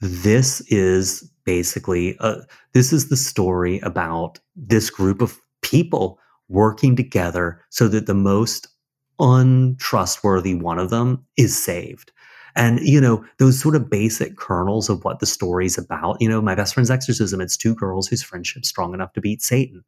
this 0.00 0.60
is 0.62 1.28
basically 1.44 2.16
a, 2.20 2.36
this 2.72 2.92
is 2.92 3.08
the 3.08 3.16
story 3.16 3.78
about 3.80 4.38
this 4.56 4.90
group 4.90 5.20
of 5.20 5.40
people 5.62 6.18
working 6.48 6.96
together 6.96 7.60
so 7.70 7.88
that 7.88 8.06
the 8.06 8.14
most 8.14 8.68
untrustworthy 9.20 10.54
one 10.54 10.78
of 10.78 10.90
them 10.90 11.24
is 11.36 11.62
saved. 11.62 12.12
And, 12.56 12.78
you 12.80 13.00
know, 13.00 13.24
those 13.38 13.58
sort 13.58 13.74
of 13.74 13.90
basic 13.90 14.36
kernels 14.36 14.88
of 14.88 15.04
what 15.04 15.18
the 15.18 15.26
story's 15.26 15.76
about, 15.76 16.18
you 16.20 16.28
know, 16.28 16.40
my 16.40 16.54
best 16.54 16.74
friend's 16.74 16.90
exorcism, 16.90 17.40
it's 17.40 17.56
two 17.56 17.74
girls 17.74 18.06
whose 18.06 18.22
friendship's 18.22 18.68
strong 18.68 18.94
enough 18.94 19.12
to 19.14 19.20
beat 19.20 19.42
Satan. 19.42 19.84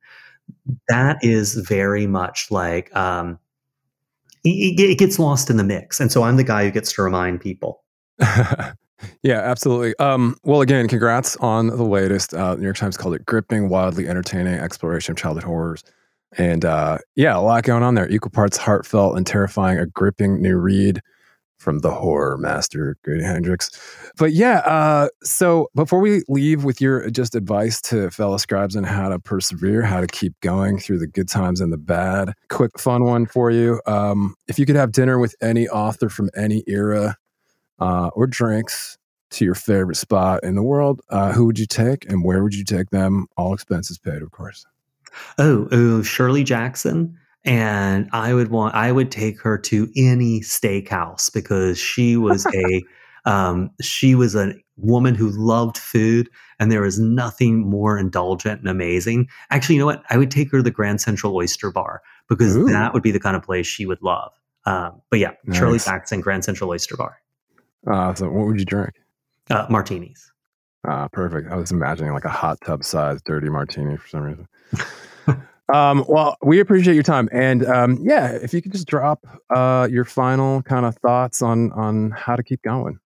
That 0.89 1.19
is 1.23 1.55
very 1.55 2.07
much 2.07 2.51
like, 2.51 2.95
um, 2.97 3.39
it, 4.45 4.81
it 4.81 4.99
gets 4.99 5.19
lost 5.19 5.49
in 5.49 5.57
the 5.59 5.65
mix. 5.65 6.01
And 6.01 6.11
so 6.11 6.25
I'm 6.25 6.37
the 6.37 6.45
guy 6.45 6.65
who 6.65 6.71
gets 6.71 6.93
to 6.95 7.03
remind 7.03 7.41
people. 7.41 7.85
yeah, 8.19 8.75
absolutely. 9.41 9.95
Um, 9.99 10.37
well, 10.43 10.61
again, 10.61 10.89
congrats 10.89 11.37
on 11.37 11.69
the 11.69 11.85
latest. 11.85 12.35
Uh, 12.35 12.57
New 12.57 12.65
York 12.65 12.77
Times 12.77 12.97
called 12.97 13.15
it 13.15 13.27
gripping, 13.27 13.69
wildly 13.69 14.09
entertaining 14.09 14.55
exploration 14.55 15.13
of 15.13 15.19
childhood 15.19 15.45
horrors. 15.45 15.85
And 16.39 16.65
uh, 16.65 16.99
yeah, 17.15 17.37
a 17.37 17.41
lot 17.41 17.65
going 17.65 17.83
on 17.83 17.95
there. 17.95 18.09
Equal 18.11 18.31
parts 18.31 18.57
heartfelt 18.57 19.17
and 19.17 19.27
terrifying, 19.27 19.79
a 19.79 19.87
gripping 19.87 20.41
new 20.43 20.57
read 20.57 21.01
from 21.59 21.79
the 21.81 21.91
horror 21.91 22.37
master 22.37 22.97
Grady 23.03 23.25
Hendrix. 23.25 23.71
But 24.19 24.33
yeah, 24.33 24.59
uh, 24.59 25.09
so 25.23 25.69
before 25.75 26.01
we 26.01 26.23
leave 26.29 26.65
with 26.65 26.81
your 26.81 27.09
just 27.11 27.35
advice 27.35 27.81
to 27.83 28.11
fellow 28.11 28.37
scribes 28.37 28.77
on 28.77 28.85
how 28.85 29.09
to 29.09 29.19
persevere, 29.19 29.83
how 29.83 30.01
to 30.01 30.07
keep 30.07 30.39
going 30.41 30.79
through 30.79 30.99
the 30.99 31.07
good 31.07 31.29
times 31.29 31.61
and 31.61 31.73
the 31.73 31.79
bad, 31.79 32.35
quick 32.51 32.79
fun 32.79 33.05
one 33.05 33.27
for 33.27 33.51
you. 33.51 33.81
Um, 33.87 34.35
if 34.49 34.59
you 34.59 34.67
could 34.67 34.77
have 34.77 34.93
dinner 34.93 35.19
with 35.19 35.35
any 35.41 35.67
author 35.69 36.09
from 36.09 36.31
any 36.37 36.63
era 36.67 37.17
uh, 37.79 38.09
or 38.15 38.27
drinks 38.27 38.99
to 39.31 39.45
your 39.45 39.55
favorite 39.55 39.97
spot 39.97 40.45
in 40.45 40.55
the 40.55 40.63
world, 40.63 41.01
uh, 41.09 41.33
who 41.33 41.47
would 41.47 41.59
you 41.59 41.67
take 41.67 42.09
and 42.11 42.25
where 42.25 42.43
would 42.45 42.55
you 42.55 42.65
take 42.65 42.91
them? 42.91 43.27
All 43.37 43.55
expenses 43.55 43.99
paid, 43.99 44.23
of 44.23 44.31
course. 44.31 44.67
Oh, 45.39 45.69
oh, 45.73 46.03
Shirley 46.03 46.45
Jackson 46.45 47.17
and 47.47 48.09
I 48.13 48.35
would 48.35 48.51
want 48.51 48.75
I 48.75 48.93
would 48.93 49.11
take 49.11 49.41
her 49.41 49.57
to 49.57 49.89
any 49.97 50.41
steakhouse 50.41 51.33
because 51.33 51.79
she 51.79 52.17
was 52.17 52.45
a 52.47 52.83
um, 53.25 53.71
she 53.81 54.15
was 54.15 54.35
a 54.35 54.55
woman 54.77 55.15
who 55.15 55.31
loved 55.31 55.79
food, 55.79 56.29
and 56.59 56.71
there 56.71 56.83
was 56.83 56.99
nothing 56.99 57.69
more 57.69 57.99
indulgent 57.99 58.61
and 58.61 58.69
amazing. 58.69 59.29
Actually, 59.51 59.77
you 59.77 59.81
know 59.81 59.87
what? 59.87 60.03
I 60.11 60.19
would 60.19 60.31
take 60.31 60.51
her 60.51 60.59
to 60.59 60.63
the 60.63 60.71
Grand 60.71 61.01
Central 61.01 61.35
Oyster 61.35 61.71
Bar 61.71 62.03
because 62.29 62.57
Ooh. 62.57 62.67
that 62.67 62.93
would 62.93 63.03
be 63.03 63.13
the 63.13 63.21
kind 63.21 63.37
of 63.37 63.43
place 63.43 63.67
she 63.67 63.87
would 63.87 64.03
love. 64.03 64.33
Um, 64.65 65.01
but 65.11 65.21
yeah, 65.21 65.33
nice. 65.45 65.59
Shirley 65.59 65.79
Jackson, 65.79 66.21
Grand 66.21 66.45
Central 66.45 66.71
Oyster 66.71 66.97
Bar. 66.97 67.17
Uh, 67.87 68.15
so 68.15 68.29
what 68.29 68.47
would 68.47 68.59
you 68.59 68.65
drink? 68.65 68.95
Uh, 69.49 69.67
martinis. 69.71 70.33
Ah, 70.87 71.09
perfect. 71.09 71.51
I 71.51 71.57
was 71.57 71.73
imagining 71.73 72.13
like 72.13 72.25
a 72.25 72.31
hot 72.31 72.59
tub 72.65 72.85
size 72.85 73.21
dirty 73.23 73.49
martini 73.49 73.97
for 73.97 74.09
some 74.09 74.23
reason. 74.23 74.49
Um, 75.73 76.05
well, 76.09 76.37
we 76.43 76.61
appreciate 76.61 76.95
your 76.95 77.03
time, 77.03 77.29
and 77.33 77.67
um, 77.67 77.99
yeah, 78.01 78.31
if 78.31 78.55
you 78.55 78.63
could 78.63 78.71
just 78.73 78.87
drop 78.87 79.27
uh, 79.51 79.89
your 79.91 80.05
final 80.05 80.63
kind 80.63 80.87
of 80.87 80.97
thoughts 80.99 81.43
on 81.43 81.73
on 81.73 82.13
how 82.13 82.37
to 82.37 82.43
keep 82.43 82.63
going. 82.63 83.01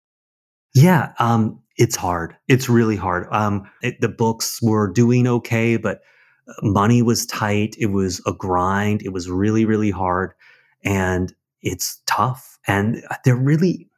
Yeah, 0.74 1.12
um, 1.18 1.58
it's 1.76 1.96
hard. 1.96 2.36
It's 2.48 2.68
really 2.68 2.96
hard. 2.96 3.26
Um, 3.30 3.68
it, 3.82 4.00
the 4.00 4.08
books 4.08 4.60
were 4.60 4.92
doing 4.92 5.26
okay, 5.26 5.78
but 5.78 6.02
uh, 6.48 6.52
money 6.62 7.00
was 7.00 7.24
tight. 7.26 7.76
It 7.78 7.86
was 7.86 8.20
a 8.26 8.32
grind. 8.32 9.02
It 9.02 9.12
was 9.14 9.30
really, 9.30 9.64
really 9.64 9.90
hard, 9.90 10.34
and 10.84 11.34
it's 11.62 12.02
tough. 12.04 12.58
And 12.66 13.02
there 13.24 13.36
really, 13.36 13.88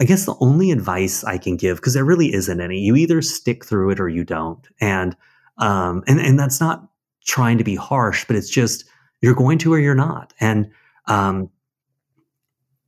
I 0.00 0.04
guess, 0.04 0.26
the 0.26 0.36
only 0.40 0.70
advice 0.70 1.24
I 1.24 1.38
can 1.38 1.56
give 1.56 1.78
because 1.78 1.94
there 1.94 2.04
really 2.04 2.32
isn't 2.32 2.60
any. 2.60 2.78
You 2.78 2.94
either 2.94 3.20
stick 3.20 3.64
through 3.64 3.90
it 3.90 4.00
or 4.00 4.08
you 4.08 4.24
don't, 4.24 4.66
and 4.80 5.16
um, 5.58 6.04
and 6.06 6.20
and 6.20 6.38
that's 6.38 6.60
not 6.60 6.88
trying 7.24 7.58
to 7.58 7.64
be 7.64 7.74
harsh, 7.74 8.24
but 8.24 8.36
it's 8.36 8.48
just 8.50 8.84
you're 9.20 9.34
going 9.34 9.58
to 9.58 9.72
or 9.72 9.78
you're 9.78 9.94
not. 9.94 10.32
And 10.40 10.70
um, 11.06 11.50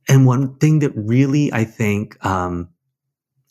and 0.07 0.25
one 0.25 0.55
thing 0.55 0.79
that 0.79 0.91
really 0.95 1.51
I 1.51 1.65
think 1.65 2.23
um, 2.25 2.69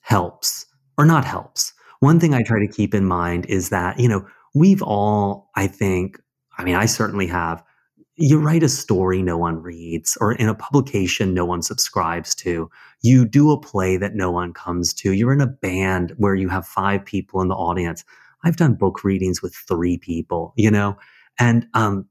helps 0.01 0.66
or 0.96 1.05
not 1.05 1.25
helps. 1.25 1.73
One 2.01 2.18
thing 2.18 2.33
I 2.33 2.42
try 2.42 2.59
to 2.61 2.73
keep 2.73 2.94
in 2.94 3.05
mind 3.05 3.44
is 3.46 3.68
that 3.68 4.01
you 4.01 4.09
know 4.09 4.27
we've 4.55 4.83
all 4.83 5.51
I 5.55 5.66
think 5.66 6.18
I 6.57 6.64
mean 6.64 6.77
I 6.77 6.87
certainly 6.87 7.27
have 7.27 7.62
you 8.20 8.38
write 8.38 8.62
a 8.62 8.68
story 8.68 9.22
no 9.22 9.38
one 9.38 9.62
reads, 9.62 10.16
or 10.20 10.33
in 10.33 10.48
a 10.48 10.54
publication 10.54 11.33
no 11.33 11.46
one 11.46 11.62
subscribes 11.62 12.35
to. 12.35 12.70
You 13.00 13.24
do 13.24 13.50
a 13.50 13.59
play 13.59 13.96
that 13.96 14.14
no 14.14 14.30
one 14.30 14.52
comes 14.52 14.92
to. 14.94 15.12
You're 15.12 15.33
in 15.33 15.40
a 15.40 15.46
band 15.46 16.12
where 16.18 16.35
you 16.35 16.50
have 16.50 16.66
five 16.66 17.02
people 17.02 17.40
in 17.40 17.48
the 17.48 17.54
audience. 17.54 18.04
I've 18.44 18.56
done 18.56 18.74
book 18.74 19.04
readings 19.04 19.40
with 19.40 19.54
three 19.54 19.96
people, 19.96 20.52
you 20.54 20.70
know, 20.70 20.98
and 21.38 21.66
um, 21.72 22.06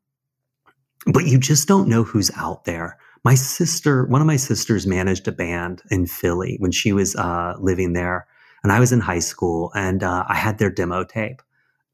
but 1.05 1.27
you 1.27 1.37
just 1.37 1.67
don't 1.67 1.87
know 1.87 2.03
who's 2.03 2.31
out 2.35 2.65
there. 2.65 2.97
My 3.23 3.35
sister, 3.35 4.05
one 4.05 4.21
of 4.21 4.27
my 4.27 4.37
sisters, 4.37 4.87
managed 4.87 5.27
a 5.27 5.31
band 5.31 5.83
in 5.91 6.07
Philly 6.07 6.55
when 6.59 6.71
she 6.71 6.91
was 6.91 7.15
uh, 7.17 7.53
living 7.59 7.93
there, 7.93 8.25
and 8.63 8.71
I 8.71 8.79
was 8.79 8.91
in 8.91 8.99
high 8.99 9.19
school, 9.19 9.71
and 9.75 10.01
uh, 10.01 10.25
I 10.27 10.35
had 10.35 10.57
their 10.57 10.71
demo 10.71 11.03
tape 11.03 11.43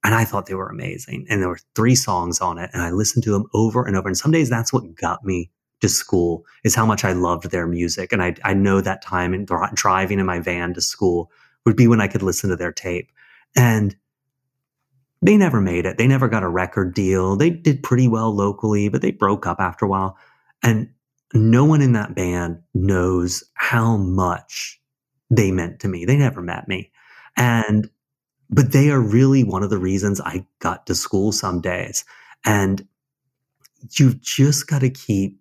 and 0.05 0.13
I 0.13 0.23
thought 0.23 0.45
they 0.45 0.53
were 0.53 0.69
amazing. 0.69 1.25
And 1.29 1.41
there 1.41 1.49
were 1.49 1.59
three 1.73 1.95
songs 1.95 2.39
on 2.39 2.59
it, 2.59 2.69
and 2.73 2.83
I 2.83 2.91
listened 2.91 3.23
to 3.23 3.31
them 3.31 3.47
over 3.55 3.83
and 3.83 3.97
over. 3.97 4.07
And 4.07 4.17
some 4.17 4.31
days 4.31 4.49
that's 4.51 4.71
what 4.71 4.93
got 4.93 5.25
me 5.25 5.49
to 5.81 5.89
school 5.89 6.45
is 6.63 6.75
how 6.75 6.85
much 6.85 7.03
I 7.03 7.13
loved 7.13 7.49
their 7.49 7.65
music. 7.65 8.13
And 8.13 8.21
I, 8.21 8.35
I 8.43 8.53
know 8.53 8.81
that 8.81 9.01
time 9.01 9.33
in 9.33 9.45
driving 9.73 10.19
in 10.19 10.25
my 10.27 10.39
van 10.39 10.75
to 10.75 10.81
school 10.81 11.31
would 11.65 11.75
be 11.75 11.87
when 11.87 12.01
I 12.01 12.07
could 12.07 12.21
listen 12.21 12.51
to 12.51 12.55
their 12.55 12.71
tape. 12.71 13.11
And 13.55 13.95
they 15.23 15.37
never 15.37 15.59
made 15.59 15.87
it. 15.87 15.97
They 15.97 16.07
never 16.07 16.27
got 16.27 16.43
a 16.43 16.49
record 16.49 16.93
deal. 16.93 17.35
They 17.35 17.49
did 17.49 17.81
pretty 17.81 18.07
well 18.07 18.33
locally, 18.33 18.89
but 18.89 19.01
they 19.01 19.11
broke 19.11 19.47
up 19.47 19.59
after 19.59 19.85
a 19.85 19.89
while. 19.89 20.17
And 20.61 20.89
no 21.33 21.65
one 21.65 21.81
in 21.81 21.93
that 21.93 22.13
band 22.13 22.61
knows 22.75 23.43
how 23.55 23.97
much 23.97 24.79
they 25.31 25.51
meant 25.51 25.79
to 25.79 25.87
me. 25.87 26.05
They 26.05 26.15
never 26.15 26.43
met 26.43 26.67
me. 26.67 26.91
And 27.35 27.89
but 28.49 28.71
they 28.71 28.89
are 28.89 28.99
really 28.99 29.43
one 29.43 29.63
of 29.63 29.69
the 29.69 29.77
reasons 29.77 30.21
I 30.21 30.45
got 30.59 30.85
to 30.87 30.95
school 30.95 31.31
some 31.31 31.61
days. 31.61 32.05
And 32.45 32.87
you've 33.97 34.21
just 34.21 34.67
got 34.67 34.79
to 34.79 34.89
keep, 34.89 35.39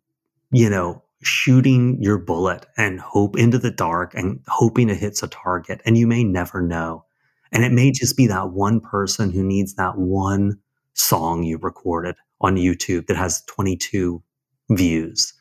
you 0.50 0.70
know, 0.70 1.02
shooting 1.22 2.02
your 2.02 2.18
bullet 2.18 2.66
and 2.76 3.00
hope 3.00 3.36
into 3.38 3.58
the 3.58 3.70
dark 3.70 4.14
and 4.14 4.40
hoping 4.46 4.88
it 4.88 4.98
hits 4.98 5.22
a 5.22 5.28
target. 5.28 5.80
And 5.84 5.96
you 5.96 6.06
may 6.06 6.24
never 6.24 6.60
know. 6.60 7.04
And 7.52 7.64
it 7.64 7.72
may 7.72 7.92
just 7.92 8.16
be 8.16 8.26
that 8.26 8.50
one 8.50 8.80
person 8.80 9.30
who 9.30 9.42
needs 9.42 9.74
that 9.74 9.96
one 9.96 10.58
song 10.94 11.42
you 11.42 11.58
recorded 11.58 12.16
on 12.40 12.56
YouTube 12.56 13.06
that 13.06 13.16
has 13.16 13.42
22 13.46 14.22
views. 14.70 15.32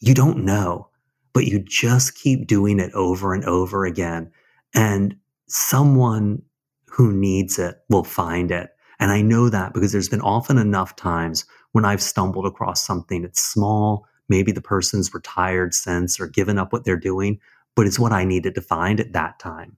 You 0.00 0.14
don't 0.14 0.44
know, 0.44 0.88
but 1.32 1.46
you 1.46 1.58
just 1.58 2.14
keep 2.14 2.46
doing 2.46 2.78
it 2.78 2.92
over 2.92 3.34
and 3.34 3.44
over 3.44 3.84
again. 3.84 4.30
And 4.74 5.16
someone 5.48 6.42
who 6.88 7.12
needs 7.12 7.58
it 7.58 7.76
will 7.88 8.04
find 8.04 8.50
it. 8.50 8.70
And 8.98 9.10
I 9.10 9.20
know 9.20 9.48
that 9.50 9.74
because 9.74 9.92
there's 9.92 10.08
been 10.08 10.20
often 10.20 10.58
enough 10.58 10.96
times 10.96 11.44
when 11.72 11.84
I've 11.84 12.02
stumbled 12.02 12.46
across 12.46 12.86
something 12.86 13.22
that's 13.22 13.40
small. 13.40 14.06
Maybe 14.28 14.52
the 14.52 14.62
person's 14.62 15.12
retired 15.12 15.74
since 15.74 16.18
or 16.18 16.26
given 16.26 16.58
up 16.58 16.72
what 16.72 16.84
they're 16.84 16.96
doing, 16.96 17.38
but 17.74 17.86
it's 17.86 17.98
what 17.98 18.12
I 18.12 18.24
needed 18.24 18.54
to 18.54 18.62
find 18.62 18.98
at 18.98 19.12
that 19.12 19.38
time. 19.38 19.76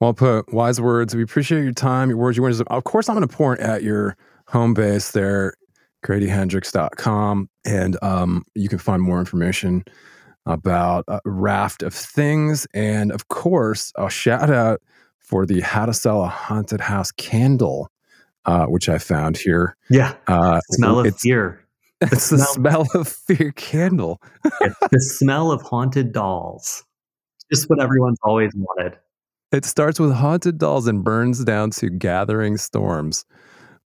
Well 0.00 0.14
put, 0.14 0.52
wise 0.52 0.80
words. 0.80 1.14
We 1.14 1.22
appreciate 1.22 1.62
your 1.62 1.72
time, 1.72 2.08
your 2.08 2.18
words, 2.18 2.36
your 2.36 2.44
words. 2.44 2.60
Of 2.60 2.84
course, 2.84 3.08
I'm 3.08 3.16
going 3.16 3.28
to 3.28 3.36
point 3.36 3.60
at 3.60 3.82
your 3.82 4.16
home 4.46 4.72
base 4.72 5.10
there, 5.10 5.54
gradyhendrix.com, 6.06 7.50
and 7.66 7.98
um, 8.02 8.44
you 8.54 8.68
can 8.68 8.78
find 8.78 9.02
more 9.02 9.18
information 9.18 9.84
about 10.46 11.04
a 11.08 11.20
raft 11.26 11.82
of 11.82 11.92
things. 11.92 12.66
And 12.72 13.12
of 13.12 13.28
course, 13.28 13.92
I'll 13.96 14.08
shout 14.08 14.50
out 14.50 14.80
for 15.30 15.46
the 15.46 15.60
How 15.60 15.86
to 15.86 15.94
Sell 15.94 16.24
a 16.24 16.26
Haunted 16.26 16.80
House 16.80 17.12
candle, 17.12 17.88
uh, 18.46 18.66
which 18.66 18.88
I 18.88 18.98
found 18.98 19.36
here. 19.36 19.76
Yeah. 19.88 20.16
Uh, 20.26 20.60
smell 20.72 20.98
of 20.98 21.16
fear. 21.16 21.64
The 22.00 22.08
it's 22.10 22.24
smell, 22.24 22.38
the 22.38 22.44
smell 22.46 22.86
of 22.94 23.08
fear 23.08 23.52
candle. 23.52 24.20
It's 24.60 24.76
the 24.90 25.00
smell 25.00 25.52
of 25.52 25.62
haunted 25.62 26.12
dolls. 26.12 26.82
Just 27.48 27.70
what 27.70 27.80
everyone's 27.80 28.18
always 28.24 28.50
wanted. 28.56 28.98
It 29.52 29.64
starts 29.64 30.00
with 30.00 30.12
haunted 30.12 30.58
dolls 30.58 30.88
and 30.88 31.04
burns 31.04 31.44
down 31.44 31.70
to 31.72 31.90
gathering 31.90 32.56
storms. 32.56 33.24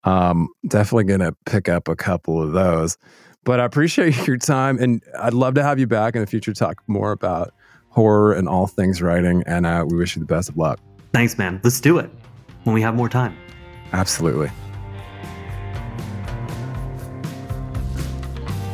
Um, 0.06 0.48
definitely 0.66 1.06
going 1.06 1.20
to 1.20 1.36
pick 1.46 1.68
up 1.68 1.90
a 1.90 1.96
couple 1.96 2.42
of 2.42 2.54
those. 2.54 2.98
But 3.44 3.60
I 3.60 3.66
appreciate 3.66 4.28
your 4.28 4.38
time, 4.38 4.80
and 4.80 5.04
I'd 5.20 5.34
love 5.34 5.56
to 5.56 5.64
have 5.64 5.78
you 5.78 5.88
back 5.88 6.16
in 6.16 6.22
the 6.22 6.28
future 6.28 6.54
to 6.54 6.60
talk 6.60 6.82
more 6.88 7.12
about 7.12 7.54
horror 7.90 8.32
and 8.32 8.48
all 8.48 8.68
things 8.68 9.02
writing. 9.02 9.44
And 9.46 9.66
uh, 9.66 9.84
we 9.86 9.98
wish 9.98 10.16
you 10.16 10.22
the 10.22 10.26
best 10.26 10.48
of 10.48 10.56
luck. 10.56 10.80
Thanks, 11.14 11.38
man. 11.38 11.62
Let's 11.64 11.80
do 11.80 12.00
it 12.00 12.10
when 12.64 12.74
we 12.74 12.82
have 12.82 12.96
more 12.96 13.08
time. 13.08 13.38
Absolutely. 13.94 14.50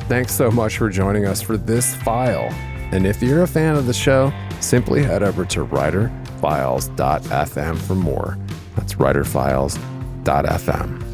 Thanks 0.08 0.34
so 0.34 0.50
much 0.50 0.78
for 0.78 0.90
joining 0.90 1.26
us 1.26 1.42
for 1.42 1.58
this 1.58 1.94
file. 1.98 2.48
And 2.92 3.06
if 3.06 3.22
you're 3.22 3.44
a 3.44 3.48
fan 3.48 3.76
of 3.76 3.86
the 3.86 3.94
show, 3.94 4.34
simply 4.60 5.04
head 5.04 5.22
over 5.22 5.46
to 5.46 5.64
writerfiles.fm 5.66 7.78
for 7.78 7.96
more. 7.96 8.38
That's 8.76 8.96
writerfiles.fm. 8.96 11.09